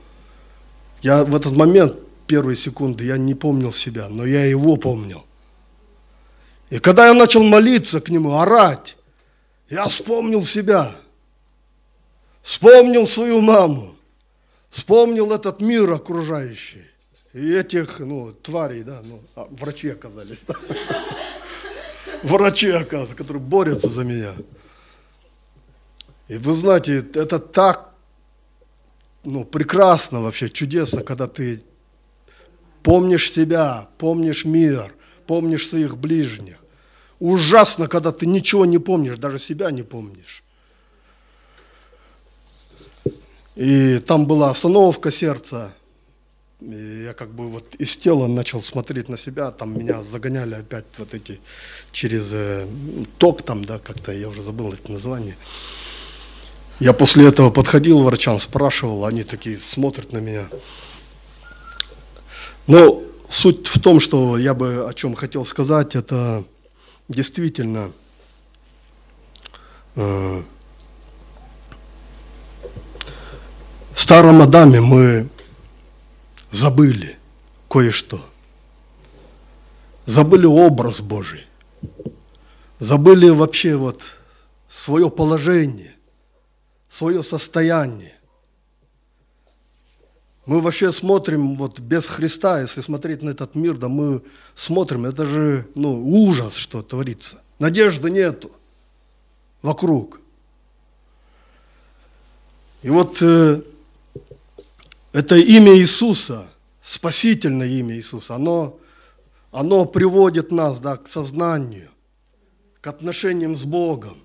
я 1.03 1.23
в 1.25 1.37
этот 1.37 1.55
момент, 1.55 1.95
первые 2.27 2.57
секунды, 2.57 3.05
я 3.05 3.17
не 3.19 3.35
помнил 3.35 3.73
себя, 3.73 4.09
но 4.09 4.25
я 4.25 4.45
его 4.47 4.77
помнил. 4.77 5.25
И 6.71 6.79
когда 6.79 7.07
я 7.07 7.15
начал 7.15 7.45
молиться 7.45 8.01
к 8.01 8.09
нему, 8.09 8.39
орать, 8.39 8.97
я 9.69 9.87
вспомнил 9.87 10.45
себя, 10.45 10.97
вспомнил 12.43 13.07
свою 13.07 13.41
маму, 13.41 13.96
вспомнил 14.77 15.33
этот 15.33 15.61
мир 15.61 15.91
окружающий. 15.91 16.85
И 17.33 17.53
этих, 17.53 17.99
ну, 17.99 18.33
тварей, 18.33 18.83
да, 18.83 19.03
ну, 19.05 19.21
а, 19.35 19.49
врачи 19.51 19.89
оказались, 19.89 20.39
да? 20.47 20.55
Врачи, 22.23 22.71
оказывается, 22.71 23.17
которые 23.17 23.43
борются 23.43 23.91
за 23.91 24.05
меня. 24.05 24.35
И 26.29 26.39
вы 26.39 26.55
знаете, 26.55 27.05
это 27.15 27.39
так 27.39 27.95
ну, 29.25 29.45
прекрасно 29.45 30.23
вообще, 30.23 30.49
чудесно, 30.49 31.03
когда 31.03 31.27
ты 31.27 31.63
помнишь 32.83 33.33
себя, 33.33 33.89
помнишь 33.99 34.45
мир, 34.45 34.95
помнишь 35.27 35.69
своих 35.69 35.97
ближних. 35.97 36.57
Ужасно, 37.19 37.89
когда 37.89 38.13
ты 38.13 38.27
ничего 38.27 38.65
не 38.65 38.79
помнишь, 38.79 39.19
даже 39.19 39.39
себя 39.39 39.71
не 39.71 39.83
помнишь. 39.83 40.43
И 43.57 44.01
там 44.01 44.27
была 44.27 44.51
остановка 44.51 45.11
сердца. 45.11 45.73
И 46.61 47.05
я 47.05 47.15
как 47.15 47.31
бы 47.31 47.49
вот 47.49 47.75
из 47.75 47.97
тела 47.97 48.27
начал 48.27 48.63
смотреть 48.63 49.09
на 49.09 49.19
себя, 49.19 49.51
там 49.51 49.79
меня 49.79 50.03
загоняли 50.03 50.55
опять 50.55 50.85
вот 50.99 51.13
эти 51.13 51.41
через 51.93 52.29
э, 52.31 52.67
ток 53.19 53.43
там, 53.43 53.65
да, 53.65 53.79
как-то 53.79 54.13
я 54.13 54.29
уже 54.29 54.43
забыл 54.43 54.73
это 54.73 54.91
название. 54.91 55.37
Я 56.79 56.93
после 56.93 57.27
этого 57.27 57.51
подходил 57.51 58.03
врачам, 58.03 58.39
спрашивал, 58.41 59.05
они 59.07 59.25
такие 59.25 59.57
смотрят 59.57 60.13
на 60.13 60.19
меня. 60.19 60.49
Но 62.67 63.03
суть 63.31 63.69
в 63.69 63.81
том, 63.81 64.01
что 64.01 64.37
я 64.37 64.53
бы 64.55 64.87
о 64.89 64.93
чем 64.93 65.15
хотел 65.15 65.45
сказать, 65.45 65.95
это 65.95 66.45
действительно 67.09 67.93
э, 69.95 70.43
в 73.97 74.01
старом 74.01 74.43
Адаме 74.43 74.81
мы 74.81 75.29
забыли 76.53 77.19
кое-что. 77.69 78.21
Забыли 80.05 80.47
образ 80.47 81.01
Божий. 81.01 81.47
Забыли 82.79 83.31
вообще 83.31 83.75
вот 83.75 84.03
свое 84.69 85.11
положение 85.11 85.97
свое 86.97 87.23
состояние. 87.23 88.15
Мы 90.47 90.61
вообще 90.61 90.93
смотрим 90.93 91.57
вот 91.57 91.81
без 91.81 92.07
Христа, 92.07 92.61
если 92.61 92.81
смотреть 92.81 93.23
на 93.23 93.31
этот 93.31 93.55
мир, 93.55 93.77
да 93.77 93.89
мы 93.89 94.23
смотрим, 94.55 95.05
это 95.05 95.27
же 95.27 95.67
ну, 95.75 96.01
ужас, 96.07 96.55
что 96.55 96.83
творится. 96.83 97.43
Надежды 97.59 98.11
нету 98.11 98.51
вокруг. 99.61 100.21
И 102.83 102.89
вот 102.89 103.19
э, 103.21 103.63
это 105.17 105.37
имя 105.37 105.75
Иисуса, 105.75 106.47
спасительное 106.85 107.69
имя 107.69 107.97
Иисуса, 107.97 108.35
оно, 108.35 108.79
оно 109.51 109.87
приводит 109.87 110.53
нас 110.53 110.79
да, 110.79 110.99
к 110.99 111.09
сознанию, 111.09 111.89
к 112.83 112.87
отношениям 112.87 113.57
с 113.57 113.65
Богом. 113.65 114.19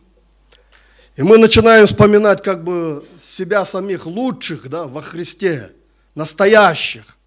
И 1.16 1.24
мы 1.24 1.38
начинаем 1.38 1.88
вспоминать 1.88 2.44
как 2.44 2.66
бы 2.66 3.06
себя 3.26 3.66
самих 3.66 4.06
лучших 4.06 4.68
да, 4.68 4.86
во 4.86 5.02
Христе, 5.02 5.72
настоящих, 6.14 7.18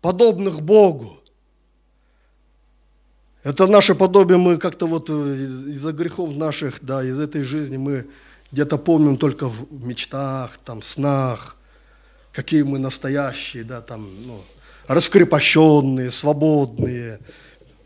подобных 0.00 0.62
Богу. 0.62 1.18
Это 3.42 3.66
наше 3.66 3.94
подобие 3.94 4.38
мы 4.38 4.56
как-то 4.56 4.86
вот 4.86 5.10
из-за 5.10 5.92
грехов 5.92 6.34
наших, 6.34 6.78
да, 6.80 7.04
из 7.04 7.20
этой 7.20 7.42
жизни 7.42 7.76
мы 7.76 8.06
где-то 8.50 8.78
помним 8.78 9.18
только 9.18 9.46
в 9.46 9.70
мечтах, 9.84 10.56
там, 10.64 10.80
снах, 10.80 11.57
какие 12.38 12.62
мы 12.62 12.78
настоящие, 12.78 13.64
да, 13.64 13.80
там, 13.80 14.08
ну, 14.24 14.40
раскрепощенные, 14.86 16.10
свободные, 16.10 17.18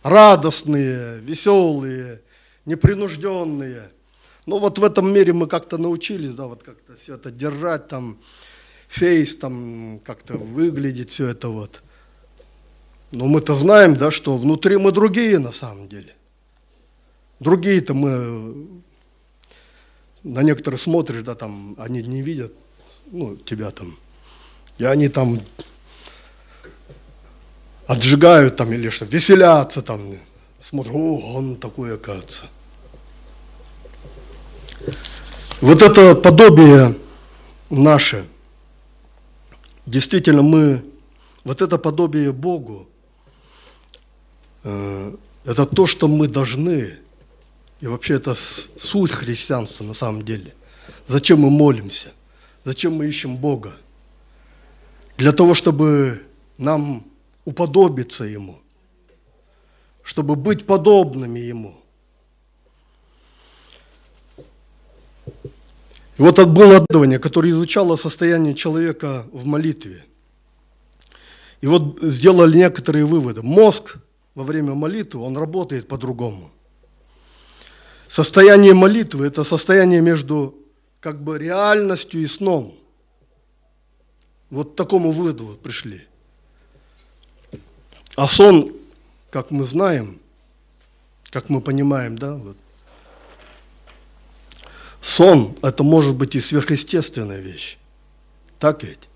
радостные, 0.03 1.19
веселые, 1.21 2.21
непринужденные– 2.67 3.91
ну 4.47 4.59
вот 4.59 4.79
в 4.79 4.85
этом 4.85 5.13
мире 5.13 5.33
мы 5.33 5.47
как-то 5.47 5.79
научились, 5.79 6.33
да, 6.33 6.47
вот 6.47 6.63
как-то 6.63 6.97
все 6.97 7.15
это 7.15 7.31
держать, 7.31 7.87
там, 7.89 8.19
фейс, 8.89 9.37
там, 9.37 10.01
как-то 10.05 10.37
выглядеть, 10.37 11.11
все 11.11 11.29
это 11.29 11.49
вот. 11.49 11.81
Но 13.13 13.27
мы-то 13.27 13.55
знаем, 13.55 13.95
да, 13.95 14.11
что 14.11 14.37
внутри 14.37 14.79
мы 14.79 14.91
другие 14.91 15.39
на 15.39 15.53
самом 15.53 15.89
деле. 15.89 16.15
Другие-то 17.39 17.95
мы, 17.95 18.67
на 20.25 20.43
некоторых 20.43 20.81
смотришь, 20.81 21.23
да, 21.23 21.35
там, 21.35 21.77
они 21.79 22.03
не 22.03 22.23
видят, 22.23 22.53
ну, 23.13 23.37
тебя 23.37 23.71
там, 23.71 23.97
и 24.79 24.85
они 24.85 25.09
там 25.09 25.41
отжигают 27.87 28.57
там 28.57 28.73
или 28.73 28.89
что, 28.89 29.05
веселятся 29.05 29.83
там, 29.83 30.19
смотрят, 30.69 30.95
о, 30.95 31.35
он 31.35 31.57
такой, 31.57 31.95
оказывается. 31.95 32.45
Вот 35.61 35.83
это 35.83 36.15
подобие 36.15 36.97
наше, 37.71 38.27
действительно 39.87 40.43
мы, 40.43 40.85
вот 41.45 41.63
это 41.63 41.79
подобие 41.79 42.33
Богу, 42.33 42.89
э, 44.65 45.15
это 45.45 45.67
то, 45.67 45.87
что 45.87 46.09
мы 46.09 46.29
должны, 46.29 46.99
и 47.81 47.87
вообще 47.87 48.15
это 48.15 48.35
суть 48.35 49.13
христианства 49.13 49.85
на 49.85 49.95
самом 49.95 50.25
деле. 50.25 50.55
Зачем 51.07 51.41
мы 51.41 51.51
молимся? 51.51 52.13
Зачем 52.65 52.95
мы 52.95 53.07
ищем 53.07 53.37
Бога? 53.37 53.75
Для 55.17 55.33
того, 55.33 55.55
чтобы 55.55 56.23
нам 56.59 57.05
уподобиться 57.45 58.25
Ему, 58.25 58.59
чтобы 60.03 60.37
быть 60.37 60.67
подобными 60.67 61.39
Ему– 61.39 61.77
И 66.19 66.23
вот 66.23 66.39
было 66.47 66.75
исследование, 66.75 67.19
которое 67.19 67.51
изучало 67.51 67.97
состояние 67.97 68.55
человека 68.55 69.27
в 69.33 69.47
молитве. 69.47 70.05
И 71.61 71.67
вот 71.67 71.99
сделали 72.03 72.59
некоторые 72.59 73.07
выводы. 73.07 73.43
Мозг 73.43 73.97
во 74.35 74.45
время 74.45 74.75
молитвы, 74.75 75.23
он 75.23 75.37
работает 75.37 75.89
по-другому. 75.89 76.51
Состояние 78.09 78.75
молитвы– 78.75 79.27
это 79.27 79.43
состояние 79.43 80.01
между 80.01 80.55
как 81.01 81.23
бы 81.23 81.39
реальностью 81.39 82.21
и 82.21 82.27
сном. 82.27 82.75
Вот 84.53 84.75
к 84.75 84.77
такому 84.77 85.13
выводу 85.13 85.59
пришли. 85.63 86.03
А 88.17 88.29
сон, 88.29 88.77
как 89.31 89.51
мы 89.51 89.65
знаем, 89.65 90.21
как 91.31 91.49
мы 91.49 91.63
понимаем, 91.63 92.19
да, 92.19 92.35
вот, 92.35 92.57
Сон– 95.01 95.57
это 95.63 95.83
может 95.83 96.15
быть 96.15 96.35
и 96.35 96.41
сверхъестественная 96.41 97.41
вещь. 97.41 97.79
Так 98.59 98.85
ведь? 98.85 99.09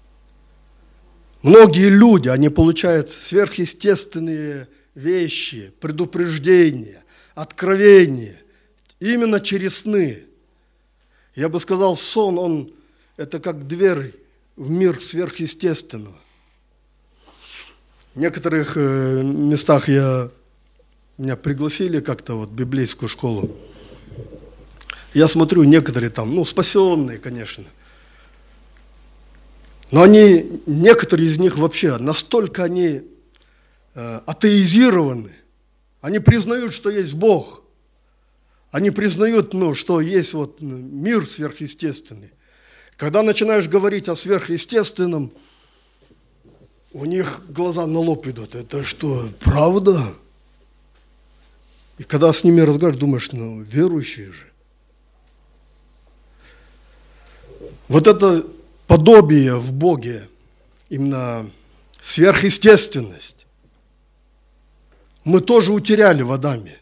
Многие 1.42 1.90
люди, 1.90 2.28
они 2.28 2.48
получают 2.48 3.10
сверхъестественные 3.10 4.68
вещи, 4.94 5.70
предупреждения, 5.80 7.04
откровения 7.34 8.40
именно 9.00 9.38
через 9.40 9.80
сны. 9.80 10.24
Я 11.34 11.50
бы 11.50 11.60
сказал, 11.60 11.96
сон, 11.96 12.38
он 12.38 12.72
это 13.18 13.38
как 13.38 13.68
дверь 13.68 14.25
в 14.56 14.70
мир 14.70 15.00
сверхъестественного. 15.00 16.16
В 18.14 18.18
некоторых 18.18 18.76
э, 18.76 19.22
местах 19.22 19.88
я, 19.88 20.30
меня 21.18 21.36
пригласили 21.36 22.00
как-то 22.00 22.38
вот 22.38 22.48
в 22.48 22.54
библейскую 22.54 23.08
школу. 23.08 23.54
Я 25.12 25.28
смотрю, 25.28 25.64
некоторые 25.64 26.10
там, 26.10 26.30
ну, 26.30 26.44
спасенные, 26.44 27.18
конечно. 27.18 27.64
Но 29.90 30.02
они, 30.02 30.62
некоторые 30.66 31.28
из 31.28 31.38
них 31.38 31.58
вообще, 31.58 31.98
настолько 31.98 32.64
они 32.64 33.02
э, 33.94 34.20
атеизированы, 34.26 35.32
они 36.00 36.18
признают, 36.18 36.72
что 36.72 36.90
есть 36.90 37.14
Бог. 37.14 37.62
Они 38.70 38.90
признают, 38.90 39.54
ну, 39.54 39.74
что 39.74 40.00
есть 40.00 40.32
вот 40.32 40.60
мир 40.60 41.28
сверхъестественный. 41.28 42.30
Когда 42.96 43.22
начинаешь 43.22 43.68
говорить 43.68 44.08
о 44.08 44.16
сверхъестественном, 44.16 45.30
у 46.92 47.04
них 47.04 47.42
глаза 47.48 47.86
на 47.86 47.98
лоб 47.98 48.26
идут. 48.26 48.54
Это 48.54 48.84
что, 48.84 49.28
правда? 49.40 50.14
И 51.98 52.04
когда 52.04 52.32
с 52.32 52.42
ними 52.42 52.60
разговариваешь, 52.60 53.00
думаешь, 53.00 53.32
ну, 53.32 53.60
верующие 53.60 54.32
же. 54.32 54.52
Вот 57.88 58.06
это 58.06 58.46
подобие 58.86 59.56
в 59.56 59.72
Боге, 59.72 60.28
именно 60.88 61.50
сверхъестественность, 62.02 63.46
мы 65.24 65.40
тоже 65.40 65.72
утеряли 65.72 66.22
в 66.22 66.32
Адаме. 66.32 66.78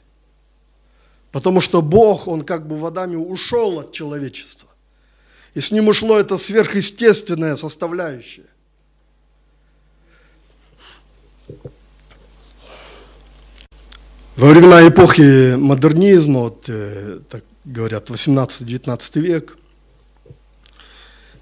Потому 1.32 1.60
что 1.60 1.82
Бог, 1.82 2.28
Он 2.28 2.44
как 2.44 2.68
бы 2.68 2.76
в 2.78 2.86
Адаме 2.86 3.16
ушел 3.16 3.80
от 3.80 3.92
человечества. 3.92 4.68
И 5.54 5.60
с 5.60 5.70
ним 5.70 5.88
ушло 5.88 6.18
это 6.18 6.36
сверхъестественная 6.36 7.56
составляющая. 7.56 8.46
Во 14.36 14.50
времена 14.50 14.86
эпохи 14.88 15.54
модернизма, 15.54 16.40
вот, 16.40 16.64
э, 16.66 17.20
так 17.30 17.44
говорят, 17.64 18.10
18-19 18.10 19.20
век, 19.20 19.56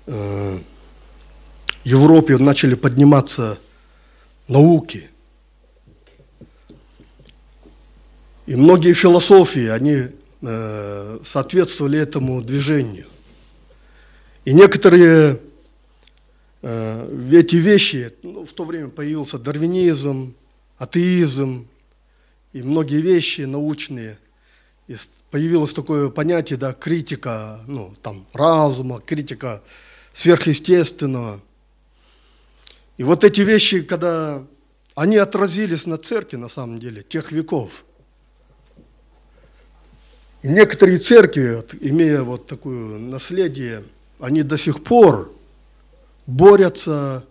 э, 0.07 0.59
в 0.59 1.87
Европе 1.87 2.37
начали 2.37 2.75
подниматься 2.75 3.59
науки. 4.47 5.09
И 8.45 8.57
многие 8.57 8.93
философии, 8.93 9.69
они 9.69 10.09
э, 10.43 11.19
соответствовали 11.25 11.99
этому 11.99 12.43
движению. 12.43 13.07
И 14.45 14.53
некоторые 14.53 15.41
э, 16.63 17.29
эти 17.33 17.57
вещи, 17.57 18.13
ну, 18.23 18.45
в 18.45 18.53
то 18.53 18.65
время 18.65 18.89
появился 18.89 19.39
дарвинизм, 19.39 20.35
атеизм 20.79 21.69
и 22.53 22.63
многие 22.63 23.01
вещи 23.01 23.43
научные. 23.43 24.19
И 24.89 24.97
появилось 25.31 25.73
такое 25.73 26.11
понятие, 26.11 26.59
да, 26.59 26.73
критика, 26.73 27.61
ну, 27.69 27.95
там, 28.03 28.27
разума, 28.33 29.01
критика 29.01 29.63
сверхъестественного. 30.13 31.41
И 32.97 33.05
вот 33.05 33.23
эти 33.23 33.43
вещи, 33.43 33.83
когда 33.83 34.45
они 34.97 35.19
отразились 35.19 35.87
на 35.87 35.99
церкви, 35.99 36.37
на 36.37 36.49
самом 36.49 36.81
деле, 36.81 37.03
тех 37.03 37.31
веков. 37.31 37.85
И 40.43 40.49
некоторые 40.49 40.99
церкви, 40.99 41.65
имея 41.81 42.23
вот 42.23 42.49
такое 42.49 42.99
наследие, 42.99 43.85
они 44.23 44.45
до 44.45 44.57
сих 44.57 44.85
пор 44.85 45.35
борются 46.29 47.27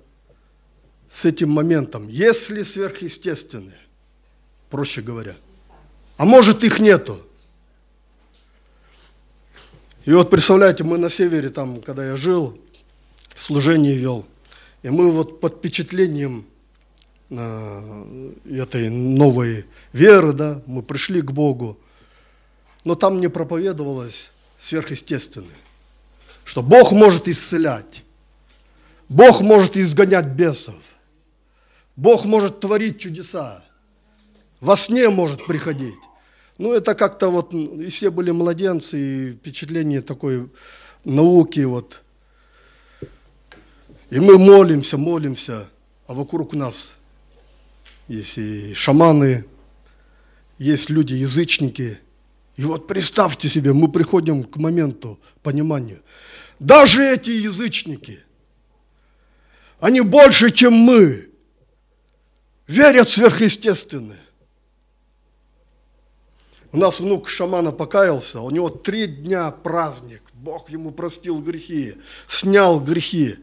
с 1.09 1.23
этим 1.23 1.49
моментом, 1.49 2.09
если 2.09 2.63
сверхъестественные, 2.63 3.79
проще 4.69 5.01
говоря. 5.01 5.35
А 6.17 6.25
может 6.25 6.65
их 6.65 6.79
нету. 6.79 7.21
И 10.03 10.11
вот 10.11 10.29
представляете, 10.29 10.83
мы 10.83 10.97
на 10.97 11.09
севере, 11.09 11.49
там, 11.49 11.81
когда 11.81 12.05
я 12.05 12.17
жил, 12.17 12.59
служение 13.35 13.95
вел, 13.95 14.25
и 14.83 14.89
мы 14.89 15.11
вот 15.11 15.39
под 15.39 15.59
впечатлением 15.59 16.45
э, 17.29 18.31
этой 18.49 18.89
новой 18.89 19.65
веры, 19.93 20.33
да, 20.33 20.61
мы 20.65 20.83
пришли 20.83 21.21
к 21.21 21.31
Богу, 21.31 21.79
но 22.83 22.95
там 22.95 23.21
не 23.21 23.29
проповедовалось 23.29 24.29
сверхъестественное 24.59 25.55
что 26.51 26.61
Бог 26.61 26.91
может 26.91 27.29
исцелять, 27.29 28.03
Бог 29.07 29.39
может 29.39 29.77
изгонять 29.77 30.25
бесов, 30.25 30.75
Бог 31.95 32.25
может 32.25 32.59
творить 32.59 32.99
чудеса, 32.99 33.63
во 34.59 34.75
сне 34.75 35.07
может 35.09 35.45
приходить. 35.45 35.95
Ну, 36.57 36.73
это 36.73 36.93
как-то 36.93 37.29
вот, 37.29 37.53
и 37.53 37.87
все 37.87 38.11
были 38.11 38.31
младенцы, 38.31 38.99
и 38.99 39.31
впечатление 39.31 40.01
такой 40.01 40.49
науки 41.05 41.61
вот. 41.61 42.01
И 44.09 44.19
мы 44.19 44.37
молимся, 44.37 44.97
молимся, 44.97 45.69
а 46.05 46.13
вокруг 46.13 46.51
нас 46.51 46.89
есть 48.09 48.37
и 48.37 48.73
шаманы, 48.73 49.45
есть 50.57 50.89
люди-язычники. 50.89 51.99
И 52.57 52.63
вот 52.63 52.87
представьте 52.87 53.49
себе, 53.49 53.73
мы 53.73 53.91
приходим 53.91 54.43
к 54.43 54.57
моменту 54.57 55.19
понимания– 55.41 55.99
даже 56.61 57.03
эти 57.03 57.31
язычники, 57.31 58.19
они 59.79 60.01
больше, 60.01 60.51
чем 60.51 60.73
мы, 60.73 61.31
верят 62.67 63.09
сверхъестественное. 63.09 64.21
У 66.71 66.77
нас 66.77 66.99
внук 66.99 67.29
шамана 67.29 67.71
покаялся, 67.71 68.41
у 68.41 68.51
него 68.51 68.69
три 68.69 69.07
дня 69.07 69.49
праздник, 69.49 70.21
Бог 70.35 70.69
ему 70.69 70.91
простил 70.91 71.41
грехи, 71.41 71.95
снял 72.29 72.79
грехи. 72.79 73.37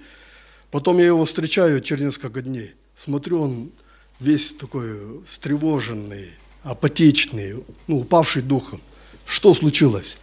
Потом 0.70 0.98
я 0.98 1.06
его 1.06 1.24
встречаю 1.24 1.80
через 1.80 2.04
несколько 2.04 2.40
дней, 2.40 2.76
смотрю, 3.04 3.42
он 3.42 3.72
весь 4.20 4.54
такой 4.60 5.24
встревоженный, 5.24 6.30
апатичный, 6.62 7.64
ну, 7.88 7.98
упавший 7.98 8.42
духом. 8.42 8.80
Что 9.28 9.54
случилось? 9.54 10.16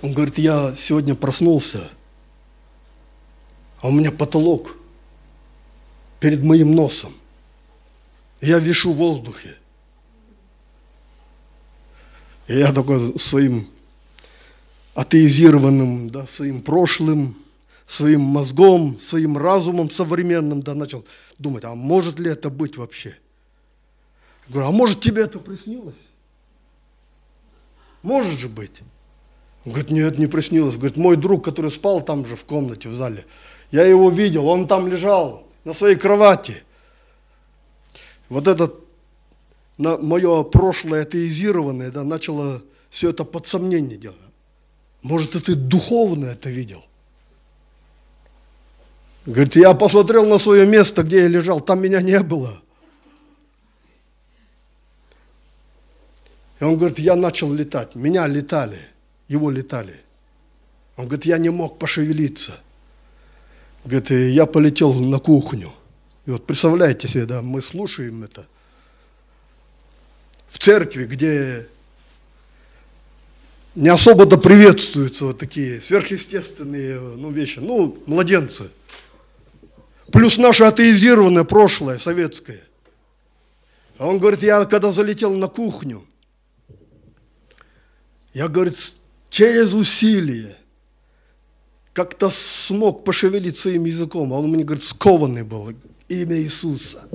Он 0.00 0.14
говорит, 0.14 0.38
я 0.38 0.74
сегодня 0.76 1.16
проснулся, 1.16 1.90
а 3.80 3.88
у 3.88 3.90
меня 3.90 4.12
потолок 4.12 4.76
перед 6.20 6.44
моим 6.44 6.74
носом. 6.76 7.14
Я 8.40 8.60
вишу 8.60 8.92
в 8.94 8.96
воздухе. 8.96 9.56
И 12.46 12.56
я 12.56 12.72
такой 12.72 13.18
своим 13.18 13.68
атеизированным, 14.94 16.10
да, 16.10 16.28
своим 16.28 16.62
прошлым, 16.62 17.36
своим 17.88 18.20
мозгом, 18.20 19.00
своим 19.00 19.36
разумом 19.36 19.90
современным, 19.90 20.62
да, 20.62 20.74
начал 20.74 21.04
думать, 21.38 21.64
а 21.64 21.74
может 21.74 22.20
ли 22.20 22.30
это 22.30 22.50
быть 22.50 22.76
вообще? 22.76 23.16
Я 24.46 24.52
говорю, 24.52 24.68
а 24.68 24.70
может 24.70 25.00
тебе 25.00 25.22
это 25.22 25.40
приснилось? 25.40 26.09
Может 28.02 28.38
же 28.38 28.48
быть. 28.48 28.80
Он 29.64 29.72
говорит, 29.72 29.90
нет, 29.90 30.18
не 30.18 30.26
приснилось. 30.26 30.76
Говорит, 30.76 30.96
мой 30.96 31.16
друг, 31.16 31.44
который 31.44 31.70
спал 31.70 32.00
там 32.00 32.24
же 32.24 32.36
в 32.36 32.44
комнате, 32.44 32.88
в 32.88 32.94
зале, 32.94 33.26
я 33.70 33.84
его 33.84 34.10
видел, 34.10 34.46
он 34.46 34.66
там 34.66 34.88
лежал 34.88 35.46
на 35.64 35.74
своей 35.74 35.96
кровати. 35.96 36.62
Вот 38.28 38.46
это 38.46 38.72
на 39.76 39.96
мое 39.96 40.42
прошлое 40.44 41.02
атеизированное, 41.02 41.90
да, 41.90 42.04
начало 42.04 42.62
все 42.90 43.10
это 43.10 43.24
под 43.24 43.48
сомнение 43.48 43.98
делать. 43.98 44.18
Может, 45.02 45.36
и 45.36 45.40
ты 45.40 45.54
духовно 45.54 46.26
это 46.26 46.50
видел? 46.50 46.84
Говорит, 49.26 49.56
я 49.56 49.74
посмотрел 49.74 50.26
на 50.26 50.38
свое 50.38 50.66
место, 50.66 51.02
где 51.02 51.20
я 51.22 51.28
лежал, 51.28 51.60
там 51.60 51.80
меня 51.80 52.00
не 52.00 52.20
было. 52.20 52.60
И 56.60 56.64
он 56.64 56.76
говорит, 56.76 56.98
я 56.98 57.16
начал 57.16 57.52
летать, 57.52 57.94
меня 57.94 58.26
летали 58.26 58.90
его 59.30 59.48
летали. 59.48 59.94
Он 60.96 61.06
говорит, 61.06 61.24
я 61.24 61.38
не 61.38 61.50
мог 61.50 61.78
пошевелиться. 61.78 62.60
Говорит, 63.84 64.10
я 64.10 64.44
полетел 64.44 64.92
на 64.92 65.20
кухню. 65.20 65.72
И 66.26 66.32
вот 66.32 66.46
представляете 66.46 67.06
себе, 67.06 67.26
да, 67.26 67.40
мы 67.40 67.62
слушаем 67.62 68.24
это 68.24 68.48
в 70.50 70.58
церкви, 70.58 71.04
где 71.04 71.68
не 73.76 73.88
особо-то 73.88 74.36
приветствуются 74.36 75.26
вот 75.26 75.38
такие 75.38 75.80
сверхъестественные 75.80 76.98
ну, 76.98 77.30
вещи, 77.30 77.60
ну, 77.60 78.02
младенцы. 78.06 78.70
Плюс 80.10 80.38
наше 80.38 80.64
атеизированное 80.64 81.44
прошлое, 81.44 81.98
советское. 81.98 82.64
А 83.96 84.08
он 84.08 84.18
говорит, 84.18 84.42
я 84.42 84.64
когда 84.64 84.90
залетел 84.90 85.32
на 85.34 85.46
кухню, 85.46 86.04
я, 88.32 88.48
говорит, 88.48 88.76
через 89.28 89.72
усилие, 89.72 90.56
как-то 91.92 92.30
смог 92.30 93.04
пошевелить 93.04 93.58
своим 93.58 93.84
языком, 93.84 94.32
а 94.32 94.38
он 94.38 94.50
мне 94.50 94.64
говорит, 94.64 94.84
скованный 94.84 95.42
был, 95.42 95.72
имя 96.08 96.36
Иисуса. 96.36 97.08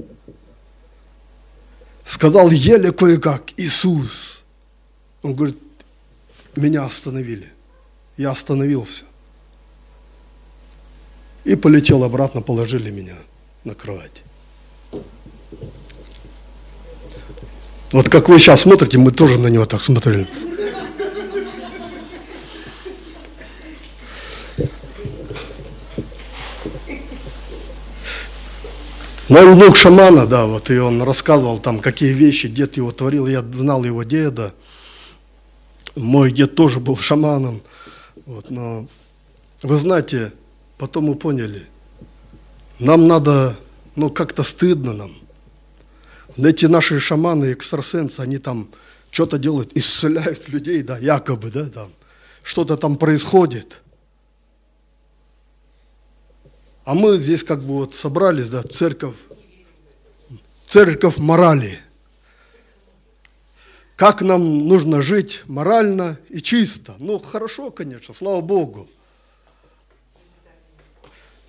Сказал 2.06 2.51
еле 2.51 2.91
кое-как, 2.91 3.51
Иисус. 3.58 4.43
Он 5.23 5.34
говорит, 5.34 5.58
меня 6.56 6.84
остановили. 6.84 7.51
Я 8.17 8.32
остановился. 8.32 9.04
И 11.43 11.56
полетел 11.56 12.04
обратно, 12.04 12.41
положили 12.41 12.91
меня 12.91 13.17
на 13.63 13.73
кровать. 13.73 14.21
Вот 17.91 18.10
как 18.10 18.30
вы 18.30 18.39
сейчас 18.39 18.62
смотрите, 18.62 18.97
мы 18.97 19.12
тоже 19.12 19.38
на 19.39 19.47
него 19.47 19.65
так 19.65 19.82
смотрели. 19.82 20.28
Мой 29.27 29.55
внук 29.55 29.75
шамана, 29.75 30.27
да, 30.27 30.45
вот, 30.45 30.69
и 30.69 30.77
он 30.77 31.01
рассказывал 31.01 31.57
там, 31.57 31.79
какие 31.79 32.13
вещи 32.13 32.47
дед 32.47 32.77
его 32.77 32.91
творил. 32.91 33.25
Я 33.25 33.41
знал 33.41 33.83
его 33.83 34.03
деда. 34.03 34.53
Мой 35.95 36.31
дед 36.31 36.53
тоже 36.53 36.79
был 36.79 36.95
шаманом. 36.95 37.63
Вот, 38.27 38.51
но 38.51 38.88
вы 39.63 39.77
знаете, 39.77 40.31
потом 40.77 41.05
мы 41.05 41.15
поняли, 41.15 41.65
нам 42.77 43.07
надо, 43.07 43.57
ну 43.95 44.11
как-то 44.11 44.43
стыдно 44.43 44.93
нам. 44.93 45.11
Эти 46.38 46.67
наши 46.67 46.99
шаманы, 46.99 47.53
экстрасенсы, 47.53 48.19
они 48.19 48.38
там 48.38 48.67
что-то 49.09 49.39
делают, 49.39 49.71
исцеляют 49.75 50.49
людей, 50.49 50.83
да, 50.83 50.99
якобы, 50.99 51.49
да, 51.49 51.65
там, 51.69 51.89
что-то 52.43 52.77
там 52.77 52.95
происходит. 52.95 53.81
А 56.86 56.93
мы 56.93 57.17
здесь 57.17 57.43
как 57.43 57.62
бы 57.62 57.74
вот 57.74 57.95
собрались, 57.95 58.48
да, 58.48 58.62
церковь, 58.62 59.15
церковь 60.69 61.17
морали. 61.17 61.80
Как 63.95 64.21
нам 64.21 64.67
нужно 64.67 65.02
жить 65.02 65.41
морально 65.48 66.19
и 66.30 66.41
чисто. 66.41 66.95
Ну, 67.00 67.17
хорошо, 67.17 67.71
конечно, 67.71 68.13
слава 68.13 68.41
Богу. 68.41 68.88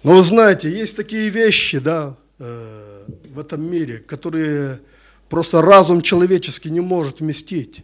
Но 0.03 0.17
вы 0.17 0.23
знаете, 0.23 0.71
есть 0.71 0.97
такие 0.97 1.29
вещи, 1.29 1.81
да, 1.81 2.17
э, 2.39 3.05
в 3.29 3.39
этом 3.39 3.63
мире, 3.63 3.99
которые 3.99 4.81
просто 5.29 5.61
разум 5.61 6.01
человеческий 6.01 6.71
не 6.71 6.81
может 6.81 7.21
вместить. 7.21 7.83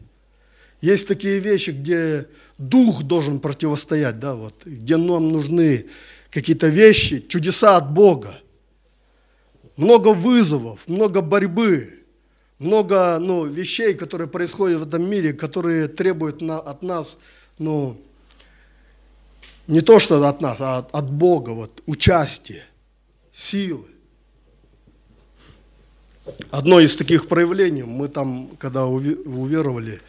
Есть 0.81 1.07
такие 1.07 1.39
вещи, 1.39 1.71
где 1.71 2.29
дух 2.57 3.03
должен 3.03 3.41
противостоять, 3.41 4.19
да, 4.21 4.37
вот, 4.37 4.55
где 4.65 4.97
нам 4.97 5.31
нужны 5.33 5.87
какие-то 6.33 6.69
вещи, 6.69 7.25
чудеса 7.29 7.77
от 7.77 7.93
Бога. 7.93 8.41
Много 9.77 10.15
вызовов, 10.15 10.81
много 10.87 11.21
борьбы, 11.21 12.01
много 12.59 13.19
ну, 13.19 13.45
вещей, 13.45 13.95
которые 13.95 14.29
происходят 14.29 14.81
в 14.81 14.89
этом 14.89 15.09
мире, 15.09 15.33
которые 15.33 15.89
требуют 15.89 16.41
на, 16.41 16.59
от 16.59 16.83
нас, 16.83 17.19
ну, 17.59 18.01
не 19.67 19.81
то 19.81 20.01
что 20.01 20.27
от 20.27 20.41
нас, 20.41 20.57
а 20.61 20.79
от, 20.79 20.95
от 20.95 21.11
Бога, 21.11 21.51
вот, 21.51 21.83
участия, 21.87 22.65
силы. 23.33 23.87
Одно 26.51 26.81
из 26.81 26.95
таких 26.95 27.29
проявлений, 27.29 27.83
мы 27.83 28.09
там, 28.09 28.51
когда 28.59 28.87
уверовали, 28.87 30.01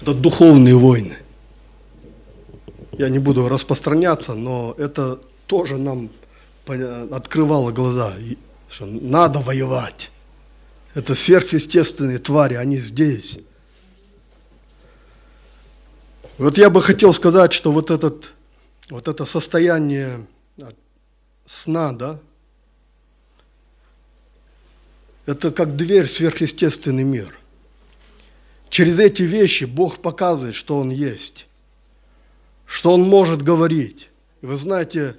это 0.00 0.14
духовные 0.14 0.74
войны. 0.74 1.18
Я 2.98 3.08
не 3.08 3.20
буду 3.20 3.48
распространяться, 3.48 4.34
но 4.34 4.74
это 4.76 5.20
тоже 5.46 5.78
нам 5.78 6.10
открывало 6.66 7.70
глаза, 7.70 8.12
что 8.68 8.86
надо 8.86 9.38
воевать. 9.38 10.10
Это 10.94 11.14
сверхъестественные 11.14 12.18
твари, 12.18 12.54
они 12.54 12.78
здесь. 12.78 13.38
Вот 16.38 16.58
я 16.58 16.70
бы 16.70 16.82
хотел 16.82 17.12
сказать, 17.12 17.52
что 17.52 17.72
вот, 17.72 17.90
этот, 17.90 18.32
вот 18.90 19.06
это 19.06 19.24
состояние 19.24 20.26
сна, 21.46 21.92
да, 21.92 22.18
это 25.24 25.52
как 25.52 25.76
дверь 25.76 26.06
в 26.06 26.12
сверхъестественный 26.12 27.04
мир. 27.04 27.38
Через 28.70 28.98
эти 28.98 29.22
вещи 29.22 29.64
Бог 29.64 29.98
показывает, 29.98 30.54
что 30.54 30.78
Он 30.78 30.90
есть, 30.90 31.47
что 32.68 32.92
Он 32.92 33.02
может 33.02 33.42
говорить. 33.42 34.10
Вы 34.42 34.54
знаете, 34.56 35.16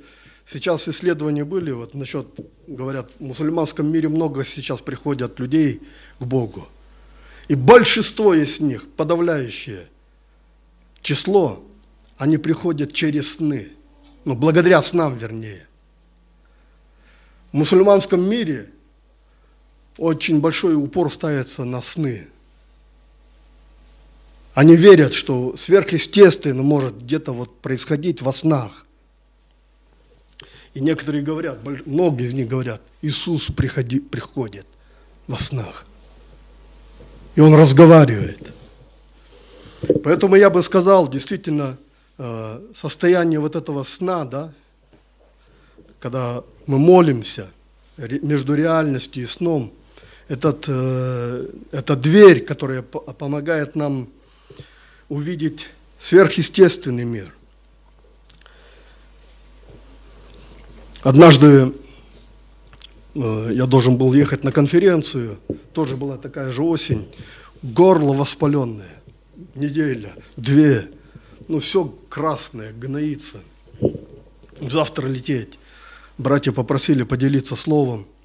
сейчас 0.49 0.87
исследования 0.87 1.43
были, 1.43 1.71
вот 1.71 1.93
насчет, 1.95 2.27
говорят, 2.67 3.11
в 3.17 3.23
мусульманском 3.23 3.91
мире 3.91 4.07
много 4.07 4.45
сейчас 4.45 4.79
приходят 4.79 5.39
людей 5.39 5.81
к 6.19 6.23
Богу. 6.23 6.67
И 7.47 7.55
большинство 7.55 8.35
из 8.35 8.59
них, 8.59 8.87
подавляющее 8.91 9.87
число, 11.01 11.63
они 12.17 12.37
приходят 12.37 12.93
через 12.93 13.35
сны. 13.35 13.69
Ну, 14.25 14.35
благодаря 14.35 14.81
снам, 14.83 15.17
вернее. 15.17 15.65
В 17.51 17.57
мусульманском 17.57 18.21
мире 18.21 18.69
очень 19.97 20.39
большой 20.39 20.75
упор 20.75 21.11
ставится 21.11 21.63
на 21.63 21.81
сны. 21.81 22.27
Они 24.53 24.75
верят, 24.75 25.13
что 25.13 25.55
сверхъестественно 25.57 26.63
может 26.63 27.03
где-то 27.03 27.31
вот 27.31 27.59
происходить 27.61 28.21
во 28.21 28.33
снах. 28.33 28.85
И 30.73 30.81
некоторые 30.81 31.23
говорят, 31.23 31.59
многие 31.85 32.27
из 32.27 32.33
них 32.33 32.47
говорят, 32.47 32.81
Иисус 33.01 33.45
приходи, 33.45 33.99
приходит 33.99 34.65
во 35.27 35.37
снах. 35.37 35.85
И 37.35 37.41
Он 37.41 37.53
разговаривает. 37.53 38.53
Поэтому 40.03 40.35
я 40.35 40.49
бы 40.49 40.61
сказал, 40.61 41.07
действительно, 41.07 41.77
э, 42.17 42.61
состояние 42.75 43.39
вот 43.39 43.55
этого 43.55 43.83
сна, 43.83 44.25
да, 44.25 44.53
когда 45.99 46.43
мы 46.65 46.77
молимся 46.77 47.49
между 47.97 48.55
реальностью 48.55 49.23
и 49.23 49.25
сном, 49.25 49.73
этот, 50.27 50.65
э, 50.67 51.47
это 51.71 51.95
дверь, 51.95 52.41
которая 52.41 52.81
помогает 52.81 53.75
нам 53.75 54.09
увидеть 55.09 55.67
сверхъестественный 55.99 57.03
мир. 57.03 57.33
Однажды 61.01 61.73
э, 63.15 63.49
я 63.53 63.65
должен 63.65 63.97
был 63.97 64.13
ехать 64.13 64.43
на 64.43 64.51
конференцию, 64.51 65.39
тоже 65.73 65.97
была 65.97 66.17
такая 66.17 66.51
же 66.51 66.61
осень, 66.61 67.07
горло 67.61 68.13
воспаленное, 68.13 69.01
неделя, 69.55 70.13
две, 70.37 70.89
ну 71.47 71.59
все 71.59 71.85
красное, 72.09 72.71
гноится. 72.73 73.39
Завтра 74.61 75.07
лететь. 75.07 75.57
Братья 76.17 76.51
попросили 76.51 77.03
поделиться 77.03 77.55
словом– 77.55 78.07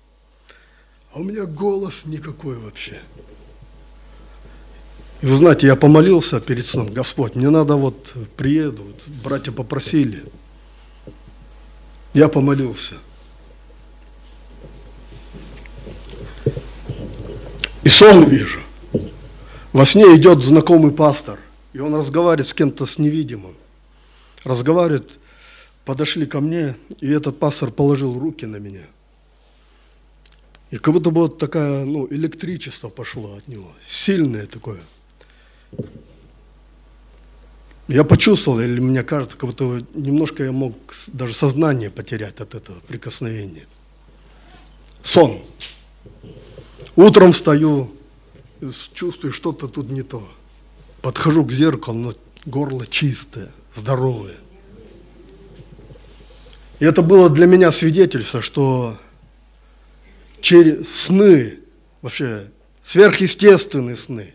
а 1.15 1.21
у 1.21 1.23
меня 1.23 1.47
голос 1.47 2.07
никакой 2.07 2.59
вообще. 2.59 3.01
И 5.25 5.27
вы 5.27 5.37
знаете, 5.37 5.67
я 5.67 5.75
помолился 5.75 6.39
перед 6.39 6.67
сном, 6.67 6.93
Господь, 6.93 7.35
мне 7.35 7.49
надо 7.49 7.77
вот, 7.77 8.13
приеду, 8.37 8.83
вот, 8.83 9.09
братья 9.25 9.53
попросили. 9.53 10.23
Я 12.13 12.29
помолился. 12.29 12.97
И 17.85 17.89
сон 17.89 18.29
вижу. 18.29 18.61
Во 19.73 19.87
сне 19.87 20.15
идет 20.15 20.45
знакомый 20.45 20.93
пастор, 20.93 21.39
и 21.73 21.79
он 21.79 21.95
разговаривает 21.95 22.47
с 22.47 22.53
кем-то 22.53 22.85
с 22.85 22.99
невидимым. 22.99 23.55
Разговаривает, 24.45 25.11
подошли 25.87 26.27
ко 26.27 26.41
мне, 26.41 26.77
и 27.01 27.11
этот 27.11 27.39
пастор 27.39 27.71
положил 27.71 28.19
руки 28.19 28.45
на 28.45 28.57
меня– 28.57 28.85
и 30.71 30.77
как 30.77 30.93
будто 30.93 31.11
бы 31.11 31.21
вот 31.21 31.39
такая, 31.39 31.85
ну, 31.85 32.09
электричество 32.11 32.89
пошло 32.89 33.37
от 33.37 33.47
него, 33.47 33.69
сильное 33.87 34.47
такое. 34.47 34.81
Я 37.89 38.03
почувствовал, 38.05 38.61
или 38.61 38.81
мне 38.81 39.03
кажется, 39.03 39.37
как 39.37 39.51
будто 39.51 39.85
немножко 39.95 40.43
я 40.43 40.53
мог 40.53 40.75
даже 41.09 41.35
сознание 41.35 41.91
потерять 41.91 42.41
от 42.41 42.55
этого 42.55 42.81
прикосновения. 42.81 43.67
Сон. 45.03 45.43
Утром 46.97 47.33
встаю, 47.33 47.95
чувствую, 48.95 49.33
что-то 49.33 49.69
тут 49.69 49.91
не 49.91 50.03
то. 50.03 50.27
Подхожу 51.03 51.45
к 51.45 51.53
зеркалу, 51.53 51.99
но 51.99 52.15
горло 52.47 52.87
чистое, 52.87 53.51
здоровое. 53.75 54.37
И 56.81 56.85
это 56.85 57.03
было 57.03 57.29
для 57.29 57.47
меня 57.47 57.71
свидетельство, 57.71 58.41
что 58.41 58.99
через 60.41 60.89
сны, 60.89 61.59
вообще 62.01 62.51
сверхъестественные 62.85 63.97
сны, 63.97 64.35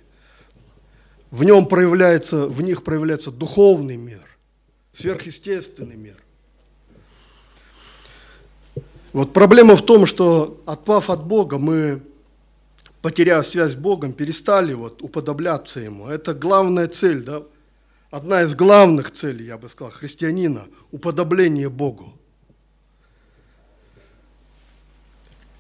в 1.32 1.44
нем 1.44 1.66
проявляется, 1.66 2.48
в 2.48 2.62
них 2.62 2.84
проявляется 2.84 3.32
духовный 3.32 3.98
мир, 3.98 4.26
сверхъестественный 4.94 5.96
мир. 5.96 6.18
Вот 9.14 9.34
проблема 9.34 9.76
в 9.76 9.86
том, 9.86 10.06
что 10.06 10.62
отпав 10.66 11.10
от 11.10 11.24
Бога, 11.24 11.58
мы, 11.58 12.02
потеряв 13.02 13.46
связь 13.46 13.74
с 13.74 13.76
Богом, 13.76 14.14
перестали 14.14 14.74
вот 14.74 15.02
уподобляться 15.02 15.80
Ему. 15.80 16.08
Это 16.08 16.34
главная 16.34 16.88
цель, 16.88 17.24
да? 17.24 17.44
одна 18.12 18.44
из 18.44 18.56
главных 18.56 19.12
целей, 19.12 19.46
я 19.46 19.58
бы 19.58 19.70
сказал, 19.70 19.92
христианина– 19.92 20.68
уподобление 20.92 21.70
Богу. 21.70 22.14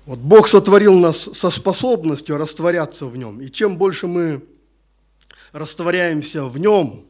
Вот 0.05 0.19
Бог 0.19 0.47
сотворил 0.47 0.97
нас 0.97 1.29
со 1.33 1.51
способностью 1.51 2.37
растворяться 2.37 3.05
в 3.05 3.15
Нем, 3.15 3.41
и 3.41 3.51
чем 3.51 3.77
больше 3.77 4.07
мы 4.07 4.43
растворяемся 5.51 6.45
в 6.45 6.57
Нем, 6.57 7.05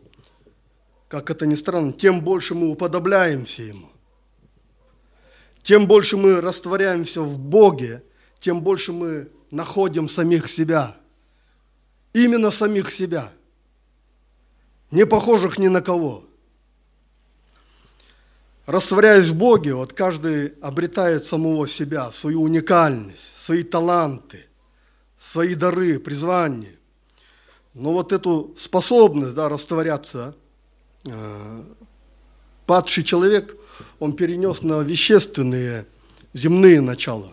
как 1.07 1.29
это 1.29 1.45
ни 1.45 1.55
странно, 1.55 1.93
тем 1.93 2.21
больше 2.21 2.53
мы 2.55 2.69
уподобляемся 2.69 3.63
Ему. 3.63 3.89
Тем 5.63 5.87
больше 5.87 6.17
мы 6.17 6.41
растворяемся 6.41 7.21
в 7.21 7.37
Боге, 7.37 8.03
тем 8.39 8.61
больше 8.61 8.93
мы 8.93 9.29
находим 9.51 10.07
самих 10.07 10.49
себя. 10.49 10.95
Именно 12.13 12.51
самих 12.51 12.91
себя. 12.91 13.31
Не 14.91 15.05
похожих 15.05 15.59
ни 15.59 15.67
на 15.67 15.81
кого. 15.81 16.23
Растворяясь 18.65 19.27
в 19.27 19.35
Боге, 19.35 19.73
вот 19.73 19.93
каждый 19.93 20.53
обретает 20.61 21.25
самого 21.25 21.67
себя, 21.67 22.11
свою 22.11 22.43
уникальность, 22.43 23.23
свои 23.39 23.63
таланты, 23.63 24.45
свои 25.19 25.55
дары, 25.55 25.99
призвания. 25.99 26.78
Но 27.73 27.91
вот 27.91 28.11
эту 28.11 28.55
способность 28.59 29.35
да, 29.35 29.49
растворяться, 29.49 30.35
э, 31.05 31.63
падший 32.65 33.03
человек– 33.03 33.55
он 33.99 34.13
перенес 34.13 34.61
на 34.61 34.81
вещественные, 34.81 35.85
земные 36.33 36.81
начала. 36.81 37.29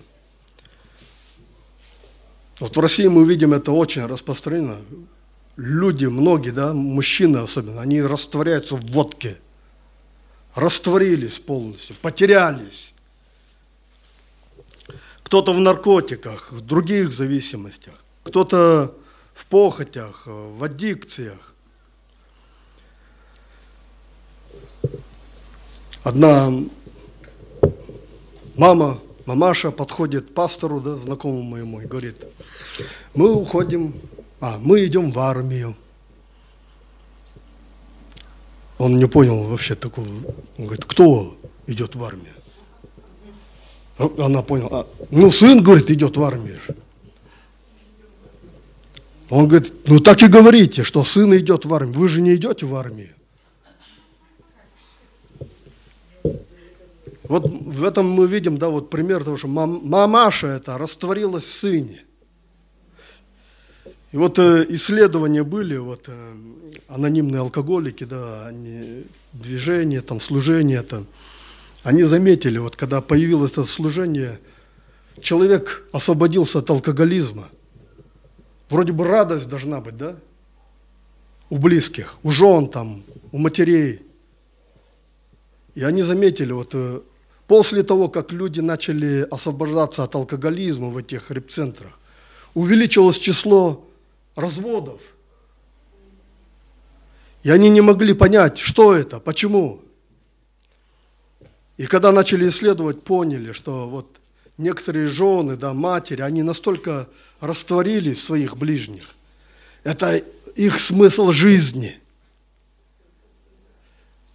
Вот 2.59 2.77
в 2.77 2.81
России 2.81 3.07
мы 3.07 3.27
видим 3.27 3.53
это 3.53 3.73
очень 3.73 4.07
распространено. 4.07 4.79
Люди, 5.57 6.07
многие, 6.07 6.51
да, 6.51 6.73
мужчины 6.73 7.39
особенно, 7.39 7.81
они 7.81 8.03
растворяются 8.03 8.77
в 8.77 8.91
водке. 8.91 9.39
Растворились 10.55 11.39
полностью, 11.39 11.97
потерялись. 12.01 12.95
Кто-то 15.23 15.53
в 15.53 15.61
наркотиках, 15.61 16.51
в 16.53 16.61
других 16.61 17.13
зависимостях, 17.13 17.95
кто-то 18.23 18.95
в 19.37 19.47
похотях, 19.47 20.23
в 20.25 20.65
аддикциях. 20.65 21.55
Одна 26.03 26.53
мама, 28.57 29.01
мамаша 29.27 29.71
подходит 29.71 30.31
к 30.31 30.35
пастору, 30.35 30.81
да, 30.81 30.97
знакомому 30.97 31.43
моему, 31.43 31.81
и 31.83 31.87
говорит, 31.87 32.25
мы 33.15 33.35
уходим, 33.35 33.95
а, 34.41 34.59
мы 34.59 34.85
идем 34.87 35.13
в 35.13 35.19
армию. 35.19 35.77
Он 38.79 38.99
не 38.99 39.07
понял 39.07 39.43
вообще 39.43 39.75
такого. 39.75 40.07
Он 40.59 40.67
говорит, 40.67 40.85
кто 40.87 41.37
идет 41.67 41.95
в 41.95 42.05
армию? 42.05 42.35
Она 43.99 44.43
поняла, 44.43 44.81
а, 44.81 44.87
ну 45.11 45.31
сын, 45.31 45.63
говорит, 45.63 45.91
идет 45.91 46.17
в 46.17 46.23
армию. 46.23 46.59
Он 49.29 49.49
говорит, 49.49 49.73
ну 49.87 50.01
так 50.01 50.23
и 50.23 50.29
говорите, 50.29 50.85
что 50.85 51.05
сын 51.05 51.37
идет 51.37 51.65
в 51.65 51.75
армию. 51.75 51.99
Вы 51.99 52.09
же 52.09 52.21
не 52.21 52.35
идете 52.35 52.67
в 52.67 52.75
армию. 52.75 53.11
Вот 57.25 57.51
в 57.51 57.85
этом 57.85 58.09
мы 58.09 58.29
видим, 58.29 58.57
да, 58.57 58.69
вот 58.69 58.89
пример 58.89 59.25
того, 59.25 59.37
что 59.37 59.49
мам, 59.49 59.81
мамаша 59.83 60.47
это 60.47 60.79
растворилась 60.79 61.45
в 61.45 61.53
сыне. 61.53 62.05
И 64.13 64.17
вот 64.17 64.39
э, 64.39 64.65
исследования 64.69 65.43
были, 65.43 65.77
вот 65.77 66.05
э, 66.07 66.35
анонимные 66.87 67.41
алкоголики, 67.41 68.05
да, 68.05 68.47
они, 68.47 69.05
движение, 69.33 70.03
там, 70.03 70.21
служение, 70.21 70.83
там, 70.83 71.07
они 71.83 72.05
заметили, 72.05 72.59
вот 72.59 72.77
когда 72.77 73.01
появилось 73.01 73.53
это 73.53 73.65
служение, 73.65 74.39
человек 75.21 75.83
освободился 75.93 76.61
от 76.61 76.71
алкоголизма. 76.71 77.49
Вроде 78.69 78.93
бы 78.93 79.05
радость 79.05 79.49
должна 79.49 79.81
быть, 79.81 79.97
да, 79.97 80.17
у 81.51 81.59
близких, 81.59 82.17
у 82.23 82.31
жен 82.31 82.69
там, 82.69 83.05
у 83.33 83.39
матерей. 83.39 84.03
И 85.75 85.83
они 85.85 86.03
заметили, 86.03 86.53
вот 86.53 86.71
э, 86.73 87.01
После 87.47 87.85
того, 87.85 88.09
как 88.09 88.33
люди 88.33 88.61
начали 88.61 89.27
освобождаться 89.31 90.03
от 90.03 90.15
алкоголизма 90.15 90.89
в 90.89 90.97
этих 90.97 91.31
репцентрах, 91.31 91.93
увеличилось 92.55 93.19
число 93.19 93.85
разводов. 94.35 95.01
И 97.45 97.51
они 97.51 97.71
не 97.71 97.81
могли 97.81 98.15
понять, 98.15 98.59
что 98.59 98.95
это, 98.97 99.21
почему. 99.21 99.83
И 101.77 101.87
когда 101.87 102.11
начали 102.11 102.49
исследовать, 102.49 103.03
поняли, 103.03 103.53
что 103.53 103.89
вот 103.89 104.17
некоторые 104.59 105.07
жены, 105.07 105.57
да, 105.57 105.73
матери, 105.73 106.23
они 106.23 106.43
настолько 106.43 107.09
растворились 107.41 108.19
в 108.19 108.25
своих 108.25 108.57
ближних. 108.57 109.15
Это 109.85 110.23
их 110.55 110.81
смысл 110.81 111.33
жизни. 111.33 112.01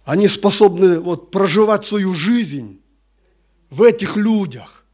Они 0.04 0.28
способны 0.28 0.98
вот 1.00 1.30
проживать 1.30 1.86
свою 1.86 2.14
жизнь 2.14 2.80
в 3.70 3.82
этих 3.82 4.16
людях. 4.16 4.84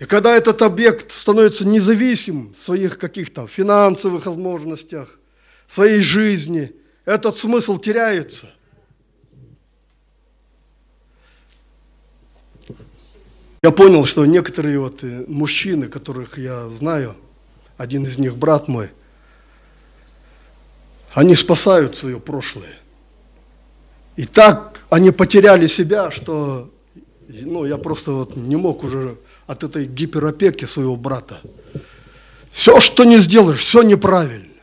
И 0.00 0.04
когда 0.04 0.36
этот 0.36 0.62
объект 0.62 1.12
становится 1.12 1.64
независим 1.64 2.54
в 2.58 2.62
своих 2.62 2.98
каких-то 2.98 3.46
финансовых 3.46 4.26
возможностях, 4.26 5.18
своей 5.68 6.00
жизни, 6.00 6.72
этот 7.04 7.38
смысл 7.38 7.78
теряется. 7.78 8.52
Я 13.66 13.72
понял, 13.72 14.04
что 14.04 14.24
некоторые 14.24 14.78
вот 14.78 15.02
э, 15.02 15.24
мужчины, 15.26 15.88
которых 15.88 16.38
я 16.38 16.68
знаю, 16.68 17.16
один 17.76 18.04
из 18.04 18.16
них 18.16 18.36
брат 18.36 18.68
мой, 18.68 18.90
они 21.12 21.34
спасают 21.34 21.96
свое 21.98 22.20
прошлое. 22.20 22.78
И 24.14 24.24
так 24.24 24.82
они 24.88 25.10
потеряли 25.10 25.66
себя, 25.66 26.12
что 26.12 26.70
ну, 27.28 27.64
я 27.64 27.76
просто 27.76 28.12
вот 28.12 28.36
не 28.36 28.54
мог 28.54 28.84
уже 28.84 29.16
от 29.48 29.64
этой 29.64 29.86
гиперопеки 29.86 30.66
своего 30.66 30.94
брата. 30.94 31.40
Все, 32.52 32.78
что 32.80 33.02
не 33.02 33.18
сделаешь, 33.18 33.64
все 33.64 33.82
неправильно. 33.82 34.62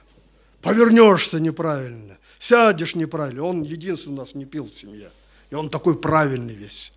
Повернешься 0.62 1.42
неправильно, 1.42 2.20
сядешь 2.40 2.96
неправильно. 2.96 3.44
Он 3.44 3.64
единственный 3.64 4.14
у 4.14 4.18
нас 4.20 4.34
не 4.34 4.46
пил 4.46 4.72
в 4.74 4.80
семье. 4.80 5.12
И 5.50 5.56
он 5.56 5.70
такой 5.70 5.98
правильный 5.98 6.54
весь. 6.54 6.94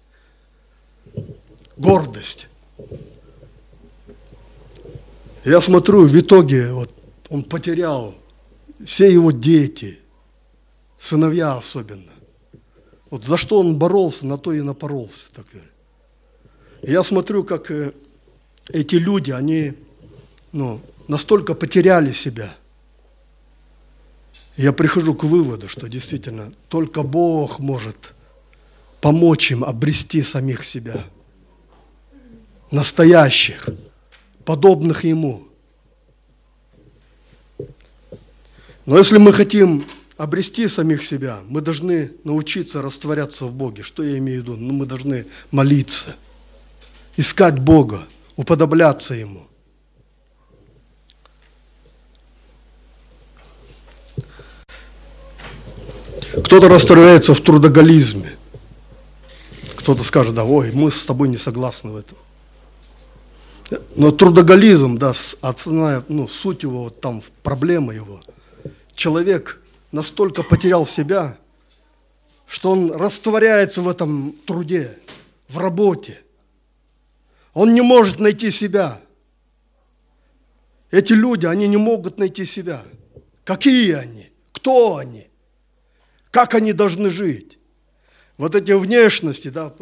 Гордость. 1.77 2.47
Я 5.45 5.61
смотрю, 5.61 6.09
в 6.09 6.21
итоге 6.21 6.73
вот 6.73 6.91
он 7.29 7.45
потерял 7.45 8.15
все 8.85 9.13
его 9.13 9.31
дети, 9.31 9.99
сыновья 10.99 11.57
особенно. 11.57 12.13
Вот 13.11 13.25
за 13.25 13.37
что 13.37 13.61
он 13.61 13.79
боролся, 13.79 14.27
на 14.27 14.39
то 14.39 14.53
и 14.53 14.61
напоролся. 14.61 15.27
Так. 15.35 15.47
Я 16.83 17.05
смотрю, 17.05 17.45
как 17.45 17.71
э, 17.71 17.93
эти 18.69 18.97
люди, 18.97 19.31
они 19.31 19.75
ну, 20.53 20.81
настолько 21.09 21.55
потеряли 21.55 22.13
себя. 22.13 22.55
Я 24.57 24.73
прихожу 24.73 25.15
к 25.15 25.25
выводу, 25.25 25.69
что 25.69 25.89
действительно 25.89 26.53
только 26.69 27.03
Бог 27.03 27.59
может 27.59 28.15
помочь 29.01 29.53
им 29.53 29.63
обрести 29.65 30.23
самих 30.23 30.65
себя, 30.65 31.05
настоящих, 32.71 33.69
подобных 34.45 35.05
Ему. 35.05 35.47
Но 38.85 38.99
если 38.99 39.19
мы 39.19 39.33
хотим 39.33 39.87
обрести 40.17 40.69
самих 40.69 41.03
себя, 41.03 41.41
мы 41.49 41.61
должны 41.61 42.13
научиться 42.25 42.83
растворяться 42.83 43.47
в 43.47 43.53
Боге. 43.53 43.83
Что 43.83 44.03
я 44.03 44.19
имею 44.19 44.41
в 44.41 44.45
виду? 44.45 44.57
Ну, 44.57 44.73
мы 44.73 44.87
должны 44.87 45.27
молиться, 45.51 46.17
искать 47.17 47.59
Бога, 47.59 48.07
уподобляться 48.37 49.15
Ему. 49.15 49.47
Кто-то 56.45 56.69
растворяется 56.69 57.35
в 57.35 57.41
трудоголизме. 57.41 58.37
Кто-то 59.77 60.05
скажет, 60.05 60.35
да, 60.35 60.45
ой, 60.45 60.71
мы 60.73 60.91
с 60.91 61.03
тобой 61.03 61.29
не 61.29 61.39
согласны 61.39 61.91
в 61.91 61.97
этом. 61.97 62.19
Но 63.97 64.13
трудоголизм, 64.13 64.97
да, 64.97 65.13
основная, 65.41 66.05
ну, 66.09 66.29
суть 66.29 66.63
его, 66.63 66.85
вот 66.85 67.01
там, 67.01 67.23
проблема 67.43 67.95
его. 67.95 68.23
Человек 68.95 69.61
настолько 69.91 70.43
потерял 70.43 70.87
себя, 70.87 71.37
что 72.47 72.71
он 72.71 72.93
растворяется 72.93 73.83
в 73.83 73.89
этом 73.89 74.37
труде, 74.47 74.99
в 75.49 75.59
работе. 75.59 76.23
Он 77.55 77.75
не 77.75 77.81
может 77.81 78.21
найти 78.21 78.51
себя. 78.51 79.01
Эти 80.91 81.13
люди, 81.13 81.47
они 81.47 81.67
не 81.67 81.77
могут 81.77 82.19
найти 82.19 82.45
себя. 82.45 82.85
Какие 83.45 83.93
они? 83.93 84.31
Кто 84.53 84.97
они? 84.97 85.27
Как 86.31 86.55
они 86.55 86.73
должны 86.73 87.11
жить? 87.11 87.59
Вот 88.37 88.55
эти 88.55 88.73
внешности, 88.73 89.49
да, 89.49 89.73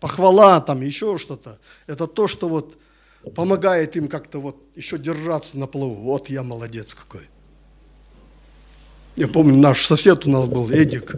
похвала, 0.00 0.60
там 0.60 0.82
еще 0.82 1.18
что-то, 1.18 1.58
это 1.86 2.06
то, 2.06 2.28
что 2.28 2.48
вот 2.48 2.76
помогает 3.34 3.96
им 3.96 4.08
как-то 4.08 4.38
вот 4.40 4.56
еще 4.74 4.98
держаться 4.98 5.58
на 5.58 5.66
плаву. 5.66 5.94
Вот 5.94 6.28
я 6.28 6.42
молодец 6.42 6.94
какой. 6.94 7.28
Я 9.16 9.28
помню, 9.28 9.56
наш 9.56 9.86
сосед 9.86 10.26
у 10.26 10.30
нас 10.30 10.46
был, 10.46 10.70
Эдик. 10.70 11.14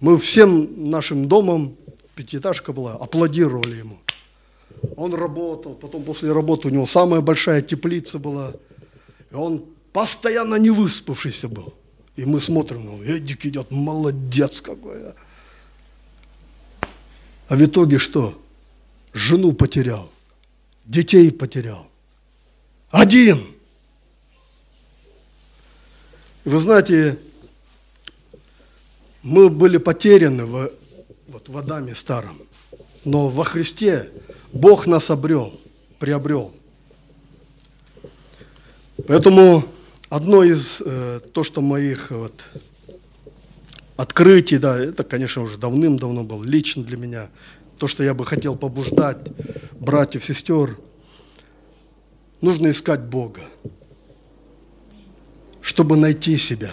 Мы 0.00 0.18
всем 0.18 0.90
нашим 0.90 1.28
домом, 1.28 1.76
пятиэтажка 2.14 2.72
была, 2.72 2.92
аплодировали 2.92 3.76
ему. 3.76 3.98
Он 4.96 5.14
работал, 5.14 5.74
потом 5.74 6.02
после 6.02 6.32
работы 6.32 6.68
у 6.68 6.70
него 6.70 6.86
самая 6.86 7.22
большая 7.22 7.62
теплица 7.62 8.18
была. 8.18 8.52
И 9.30 9.34
он 9.34 9.64
постоянно 9.92 10.56
не 10.56 10.70
выспавшийся 10.70 11.48
был. 11.48 11.72
И 12.16 12.24
мы 12.24 12.40
смотрим, 12.40 12.84
ну, 12.84 13.02
Эдик 13.02 13.46
идет, 13.46 13.70
молодец 13.70 14.60
какой. 14.60 15.08
А. 15.08 15.14
а 17.48 17.56
в 17.56 17.64
итоге 17.64 17.98
что? 17.98 18.40
Жену 19.12 19.52
потерял, 19.52 20.10
детей 20.84 21.30
потерял. 21.30 21.88
Один. 22.90 23.46
Вы 26.44 26.58
знаете, 26.58 27.18
мы 29.22 29.48
были 29.48 29.78
потеряны 29.78 30.44
в, 30.44 30.72
вот, 31.28 31.48
в 31.48 31.58
Адаме 31.58 31.94
старом, 31.94 32.40
но 33.04 33.28
во 33.28 33.44
Христе 33.44 34.10
Бог 34.52 34.86
нас 34.86 35.10
обрел, 35.10 35.60
приобрел. 35.98 36.52
Поэтому 39.08 39.64
одно 40.08 40.44
из, 40.44 40.76
э, 40.80 41.20
то, 41.32 41.44
что 41.44 41.60
моих 41.60 42.10
вот, 42.10 42.40
открытий, 43.96 44.58
да, 44.58 44.78
это, 44.78 45.04
конечно, 45.04 45.42
уже 45.42 45.58
давным-давно 45.58 46.24
было 46.24 46.42
лично 46.44 46.82
для 46.82 46.96
меня, 46.96 47.28
то, 47.78 47.88
что 47.88 48.02
я 48.02 48.14
бы 48.14 48.24
хотел 48.24 48.56
побуждать 48.56 49.18
братьев, 49.78 50.24
сестер, 50.24 50.78
нужно 52.40 52.70
искать 52.70 53.02
Бога, 53.02 53.42
чтобы 55.60 55.96
найти 55.96 56.38
себя, 56.38 56.72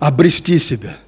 обрести 0.00 0.58
себя– 0.58 0.98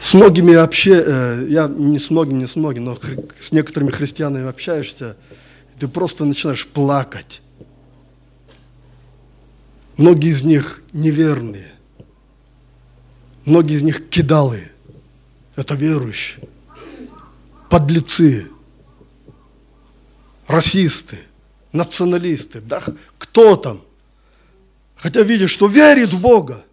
С 0.00 0.14
многими 0.14 0.54
вообще, 0.54 1.02
э, 1.04 1.46
я 1.48 1.66
не 1.66 1.98
с 1.98 2.08
многими, 2.08 2.38
не 2.38 2.46
с 2.46 2.54
многими, 2.56 2.84
но 2.84 2.98
с 3.40 3.52
некоторыми 3.52 3.90
христианами 3.90 4.48
общаешься, 4.48 5.16
ты 5.78 5.88
просто 5.88 6.24
начинаешь 6.24 6.66
плакать. 6.66 7.42
Многие 9.98 10.30
из 10.30 10.42
них 10.42 10.82
неверные. 10.94 11.74
Многие 13.44 13.76
из 13.76 13.82
них 13.82 14.08
кидалы. 14.08 14.70
Это 15.54 15.74
верующие. 15.74 16.48
Подлецы. 17.68 18.48
Расисты. 20.46 21.18
Националисты. 21.72 22.62
Да 22.62 22.82
кто 23.18 23.56
там? 23.56 23.82
Хотя 24.96 25.20
видишь, 25.20 25.50
что 25.50 25.66
верит 25.66 26.14
в 26.14 26.20
Бога 26.22 26.64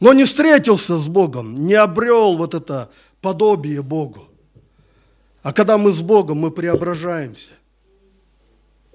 но 0.00 0.12
не 0.12 0.24
встретился 0.24 0.98
с 0.98 1.08
Богом, 1.08 1.66
не 1.66 1.74
обрел 1.74 2.36
вот 2.36 2.54
это 2.54 2.90
подобие 3.20 3.82
Богу. 3.82 4.28
А 5.42 5.52
когда 5.52 5.78
мы 5.78 5.92
с 5.92 6.00
Богом, 6.00 6.38
мы 6.38 6.50
преображаемся. 6.50 7.50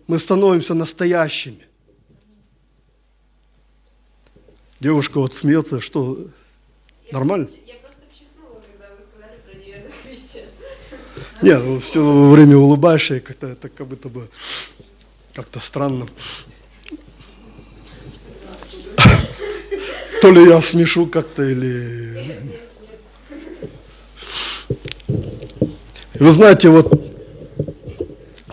Мы 0.07 0.19
становимся 0.19 0.73
настоящими. 0.73 1.65
Девушка 4.81 5.19
вот 5.19 5.35
смеется, 5.35 5.79
что 5.79 6.17
нормально? 7.11 7.49
Я 7.67 7.75
просто 7.75 8.01
пчихнула, 8.11 8.59
когда 8.61 8.95
вы 8.95 9.03
сказали 9.03 9.37
про 9.45 9.53
неверных 9.63 9.93
христиан. 10.01 10.47
Нет, 11.43 11.61
ну, 11.63 11.79
все 11.79 12.29
время 12.31 12.57
улыбаешься, 12.57 13.17
и 13.17 13.19
как-то 13.19 13.49
это 13.49 13.69
как 13.69 13.85
будто 13.85 14.09
бы 14.09 14.27
как-то 15.35 15.59
странно. 15.59 16.07
То 20.19 20.31
ли 20.31 20.49
я 20.49 20.59
смешу 20.63 21.05
как-то 21.05 21.43
или... 21.43 22.49
Вы 26.15 26.31
знаете, 26.31 26.69
вот, 26.69 26.91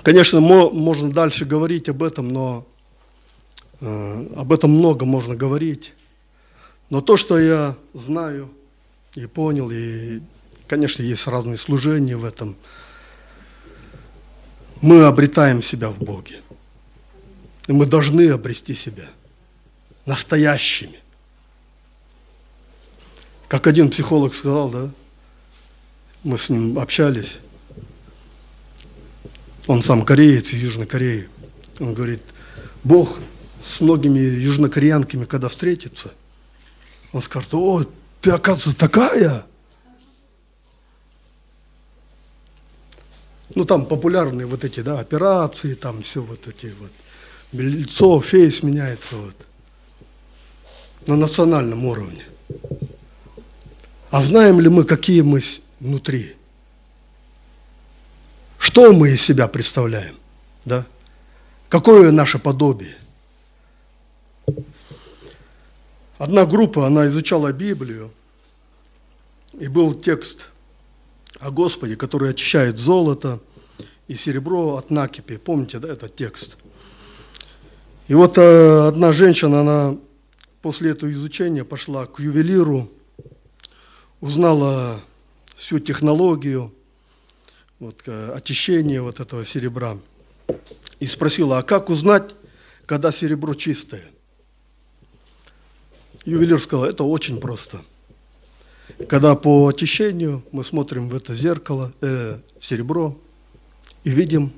конечно, 0.03 0.41
можно 0.41 1.11
дальше 1.11 1.47
говорить 1.47 1.89
об 1.89 2.03
этом, 2.03 2.29
но 2.29 2.67
э, 3.81 4.27
об 4.37 4.53
этом 4.53 4.73
много 4.73 5.07
можно 5.07 5.35
говорить. 5.35 5.95
Но 6.91 7.01
то, 7.01 7.17
что 7.17 7.39
я 7.39 7.77
знаю 7.93 8.51
и 9.15 9.27
понял, 9.27 9.71
и, 9.71 10.21
конечно, 10.67 11.03
есть 11.03 11.27
разные 11.27 11.59
служения 11.59 12.17
в 12.17 12.25
этом, 12.25 12.57
мы 14.81 15.05
обретаем 15.05 15.63
себя 15.63 15.91
в 15.91 15.99
Боге. 15.99 16.41
И 17.67 17.73
мы 17.73 17.85
должны 17.85 18.31
обрести 18.31 18.75
себя 18.75 19.11
настоящими. 20.07 21.01
Как 23.49 23.67
один 23.67 23.91
психолог 23.91 24.35
сказал, 24.35 24.71
да, 24.71 24.91
мы 26.23 26.39
с 26.39 26.49
ним 26.49 26.79
общались, 26.79 27.37
он 29.67 29.83
сам 29.83 30.05
кореец 30.05 30.53
из 30.53 30.63
Южной 30.63 30.87
Кореи, 30.87 31.29
он 31.79 31.93
говорит, 31.93 32.23
Бог 32.85 33.19
с 33.63 33.81
многими 33.81 34.19
южнокореянками, 34.19 35.25
когда 35.25 35.49
встретится, 35.49 36.13
он 37.13 37.23
скажет, 37.23 37.55
о, 37.55 37.85
ты, 38.21 38.31
оказывается, 38.31 38.75
такая. 38.75 39.47
Ну, 43.55 43.65
там 43.65 43.87
популярные 43.87 44.47
вот 44.47 44.65
эти, 44.65 44.81
да, 44.81 45.01
операции, 45.01 45.75
там 45.75 46.03
все 46.03 46.21
вот 46.23 46.47
эти 46.47 46.75
вот. 46.79 46.91
Лицо, 47.53 48.21
фейс 48.21 48.63
меняется 48.63 49.17
вот. 49.17 49.35
На 51.07 51.17
национальном 51.17 51.87
уровне. 51.87 52.25
А 54.11 54.23
знаем 54.23 54.61
ли 54.61 54.69
мы, 54.69 54.85
какие 54.85 55.23
мы 55.23 55.43
внутри? 55.81 56.37
Что 58.59 58.93
мы 58.93 59.11
из 59.11 59.23
себя 59.23 59.49
представляем? 59.49 60.17
Да? 60.65 60.87
Какое 61.69 62.11
наше 62.11 62.39
подобие? 62.39 62.97
Одна 66.19 66.47
группа, 66.47 66.85
она 66.85 67.07
изучала 67.07 67.53
Библию, 67.53 68.11
и 69.53 69.69
был 69.69 69.95
текст 69.95 70.47
о 71.39 71.53
Господе, 71.53 71.95
который 71.95 72.31
очищает 72.31 72.79
золото 72.79 73.39
и 74.09 74.17
серебро 74.17 74.77
от 74.77 74.91
накипи. 74.91 75.37
Помните, 75.37 75.79
да, 75.79 75.89
этот 75.93 76.17
текст? 76.17 76.59
И 78.09 78.15
вот 78.15 78.37
э, 78.37 78.89
одна 78.89 79.13
женщина, 79.13 79.61
она 79.61 79.97
после 80.61 80.91
этого 80.91 81.13
изучения 81.13 81.65
пошла 81.65 82.07
к 82.07 82.19
ювелиру, 82.19 82.91
узнала 84.21 85.03
всю 85.55 85.79
технологию 85.79 86.75
вот, 87.79 88.03
э, 88.07 88.33
очищения 88.35 89.01
вот 89.01 89.21
этого 89.21 89.47
серебра 89.47 89.99
и 90.99 91.07
спросила, 91.07 91.59
а 91.59 91.63
как 91.63 91.91
узнать, 91.91 92.35
когда 92.87 93.13
серебро 93.13 93.55
чистое? 93.55 94.11
Ювелир 96.29 96.61
сказал, 96.61 96.85
это 96.85 97.05
очень 97.05 97.41
просто. 97.41 97.81
Когда 99.09 99.35
по 99.35 99.67
очищению 99.67 100.43
мы 100.53 100.65
смотрим 100.65 101.09
в 101.09 101.15
это 101.15 101.35
зеркало, 101.35 101.93
э, 102.01 102.39
серебро, 102.61 103.17
и 104.05 104.11
видим 104.11 104.53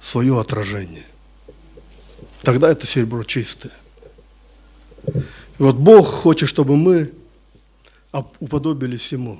свое 0.00 0.40
отражение. 0.40 1.06
Тогда 2.42 2.70
это 2.70 2.86
серебро 2.86 3.24
чистое. 3.24 3.72
И 5.06 5.62
вот 5.62 5.76
Бог 5.76 6.06
хочет, 6.08 6.48
чтобы 6.48 6.76
мы 6.76 7.12
уподобились 8.40 9.12
Ему, 9.12 9.38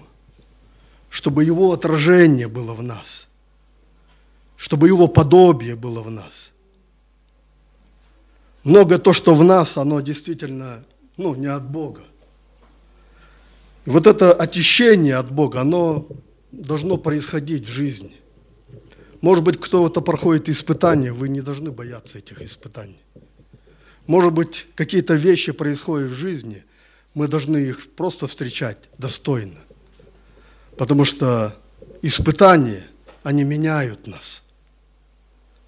чтобы 1.10 1.44
Его 1.44 1.72
отражение 1.72 2.48
было 2.48 2.74
в 2.74 2.82
нас, 2.82 3.26
чтобы 4.56 4.88
Его 4.88 5.08
подобие 5.08 5.74
было 5.74 6.02
в 6.02 6.10
нас. 6.10 6.50
Много 8.64 8.98
то, 8.98 9.12
что 9.12 9.34
в 9.34 9.44
нас, 9.44 9.76
оно 9.76 10.00
действительно 10.00 10.84
ну, 11.18 11.34
не 11.34 11.46
от 11.46 11.68
Бога. 11.68 12.02
И 13.84 13.90
вот 13.90 14.06
это 14.06 14.32
очищение 14.32 15.16
от 15.16 15.30
Бога, 15.30 15.60
оно 15.60 16.06
должно 16.52 16.96
происходить 16.96 17.66
в 17.68 17.70
жизни. 17.70 18.16
Может 19.20 19.44
быть, 19.44 19.60
кто-то 19.60 20.00
проходит 20.00 20.48
испытания, 20.48 21.12
вы 21.12 21.28
не 21.28 21.40
должны 21.40 21.70
бояться 21.70 22.18
этих 22.18 22.40
испытаний. 22.40 23.00
Может 24.06 24.32
быть, 24.32 24.66
какие-то 24.74 25.14
вещи 25.14 25.52
происходят 25.52 26.12
в 26.12 26.14
жизни, 26.14 26.64
мы 27.14 27.28
должны 27.28 27.58
их 27.58 27.90
просто 27.90 28.26
встречать 28.26 28.78
достойно. 28.96 29.58
Потому 30.76 31.04
что 31.04 31.56
испытания, 32.00 32.86
они 33.24 33.42
меняют 33.42 34.06
нас, 34.06 34.42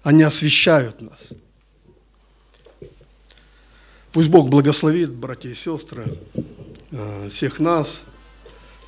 они 0.01 0.23
освещают 0.23 1.01
нас. 1.01 1.29
Пусть 4.11 4.29
Бог 4.29 4.49
благословит, 4.49 5.09
братья 5.09 5.49
и 5.49 5.53
сестры, 5.53 6.17
э, 6.91 7.29
всех 7.29 7.59
нас. 7.59 8.03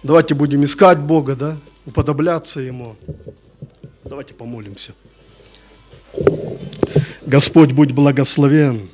Давайте 0.04 0.36
будем 0.36 0.66
искать 0.66 1.00
Бога, 1.00 1.38
да, 1.38 1.58
уподобляться 1.86 2.60
Ему. 2.60 2.98
Давайте 4.04 4.34
помолимся. 4.34 4.94
Господь, 7.26 7.72
будь 7.72 7.94
благословен. 7.94 8.90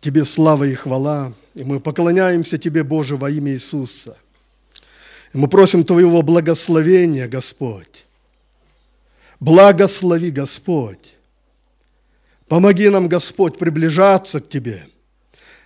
Тебе 0.00 0.24
слава 0.24 0.64
и 0.64 0.74
хвала. 0.74 1.34
И 1.54 1.62
мы 1.62 1.78
поклоняемся 1.78 2.56
Тебе, 2.56 2.82
Боже, 2.82 3.16
во 3.16 3.30
имя 3.30 3.52
Иисуса. 3.52 4.16
И 5.34 5.36
мы 5.36 5.46
просим 5.46 5.84
Твоего 5.84 6.22
благословения, 6.22 7.28
Господь. 7.28 8.06
Благослови, 9.40 10.30
Господь. 10.30 11.14
Помоги 12.48 12.88
нам, 12.88 13.08
Господь, 13.08 13.58
приближаться 13.58 14.40
к 14.40 14.48
Тебе, 14.48 14.86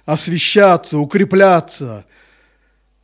освещаться, 0.06 0.96
укрепляться. 0.96 2.06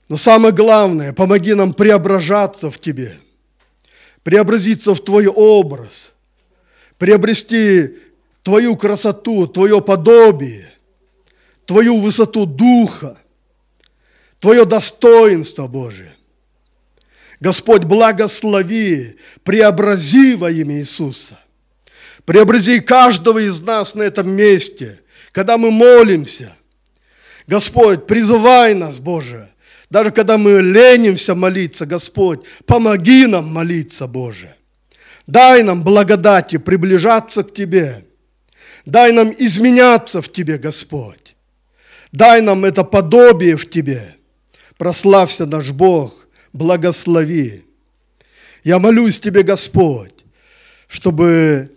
Но 0.09 0.17
самое 0.17 0.55
главное, 0.55 1.13
помоги 1.13 1.53
нам 1.53 1.75
преображаться 1.75 2.71
в 2.71 2.79
Тебе, 2.79 3.19
преобразиться 4.23 4.95
в 4.95 5.05
Твой 5.05 5.27
образ, 5.27 6.13
приобрести 6.97 7.99
Твою 8.43 8.77
красоту, 8.77 9.47
Твое 9.47 9.83
подобие, 9.83 10.73
Твою 11.67 11.99
высоту 11.99 12.47
духа, 12.47 13.19
Твое 14.39 14.65
достоинство, 14.65 15.67
Божие. 15.67 16.15
Господь, 17.41 17.83
благослови, 17.83 19.17
преобрази 19.43 20.37
во 20.37 20.53
имя 20.53 20.79
Иисуса. 20.79 21.41
Преобрази 22.25 22.79
каждого 22.79 23.41
из 23.41 23.59
нас 23.61 23.97
на 23.97 24.03
этом 24.03 24.31
месте, 24.31 25.01
когда 25.33 25.59
мы 25.59 25.73
молимся. 25.73 26.57
Господь, 27.53 28.07
призывай 28.07 28.73
нас, 28.73 28.99
Боже, 28.99 29.51
даже 29.91 30.11
когда 30.11 30.39
мы 30.39 30.63
ленимся 30.63 31.35
молиться, 31.35 31.85
Господь, 31.85 32.41
помоги 32.65 33.27
нам 33.27 33.47
молиться, 33.53 34.07
Боже. 34.07 34.57
Дай 35.27 35.63
нам 35.63 35.83
благодати 35.83 36.57
приближаться 36.57 37.43
к 37.43 37.53
Тебе. 37.53 38.07
Дай 38.87 39.13
нам 39.13 39.35
изменяться 39.39 40.23
в 40.23 40.33
Тебе, 40.33 40.57
Господь. 40.57 41.37
Дай 42.11 42.41
нам 42.41 42.65
это 42.65 42.85
подобие 42.85 43.59
в 43.59 43.69
Тебе. 43.69 44.17
Прославься 44.79 45.45
наш 45.45 45.73
Бог 45.73 46.27
благослови. 46.55 47.67
Я 48.65 48.79
молюсь 48.79 49.21
Тебе, 49.21 49.43
Господь, 49.43 50.25
чтобы 50.89 51.71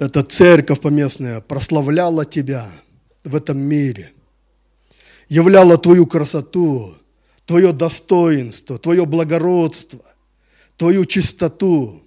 эта 0.00 0.24
церковь 0.24 0.80
поместная 0.80 1.40
прославляла 1.40 2.24
Тебя 2.24 2.66
в 3.26 3.34
этом 3.34 3.58
мире, 3.58 4.12
являла 5.28 5.78
Твою 5.78 6.06
красоту, 6.06 6.94
Твое 7.44 7.72
достоинство, 7.72 8.78
Твое 8.78 9.04
благородство, 9.06 10.04
Твою 10.76 11.04
чистоту. 11.04 12.02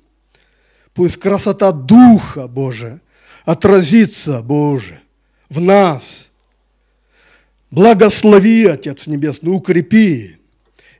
Пусть 0.94 1.18
красота 1.18 1.72
Духа 1.72 2.48
Божия 2.48 3.02
отразится, 3.46 4.42
Боже, 4.42 5.02
в 5.50 5.60
нас– 5.60 6.28
Благослови, 7.72 8.66
Отец 8.66 9.08
Небесный, 9.08 9.54
укрепи. 9.54 10.38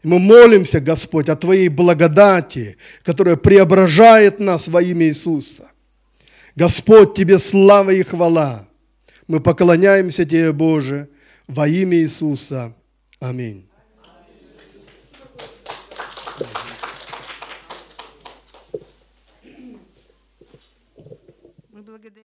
И 0.04 0.08
мы 0.08 0.20
молимся, 0.20 0.80
Господь, 0.80 1.28
о 1.30 1.36
Твоей 1.36 1.68
благодати, 1.68 2.78
которая 3.04 3.36
преображает 3.36 4.40
нас 4.40 4.68
во 4.68 4.82
имя 4.82 5.08
Иисуса. 5.08 5.72
Господь, 6.56 7.16
Тебе 7.16 7.40
слава 7.40 7.92
и 7.92 8.04
хвала. 8.04 8.68
Мы 9.30 9.40
поклоняемся 9.40 10.26
Тебе, 10.26 10.52
Боже, 10.52 11.08
во 11.48 11.68
имя 11.68 12.00
Иисуса. 12.00 12.74
Аминь. 13.20 13.69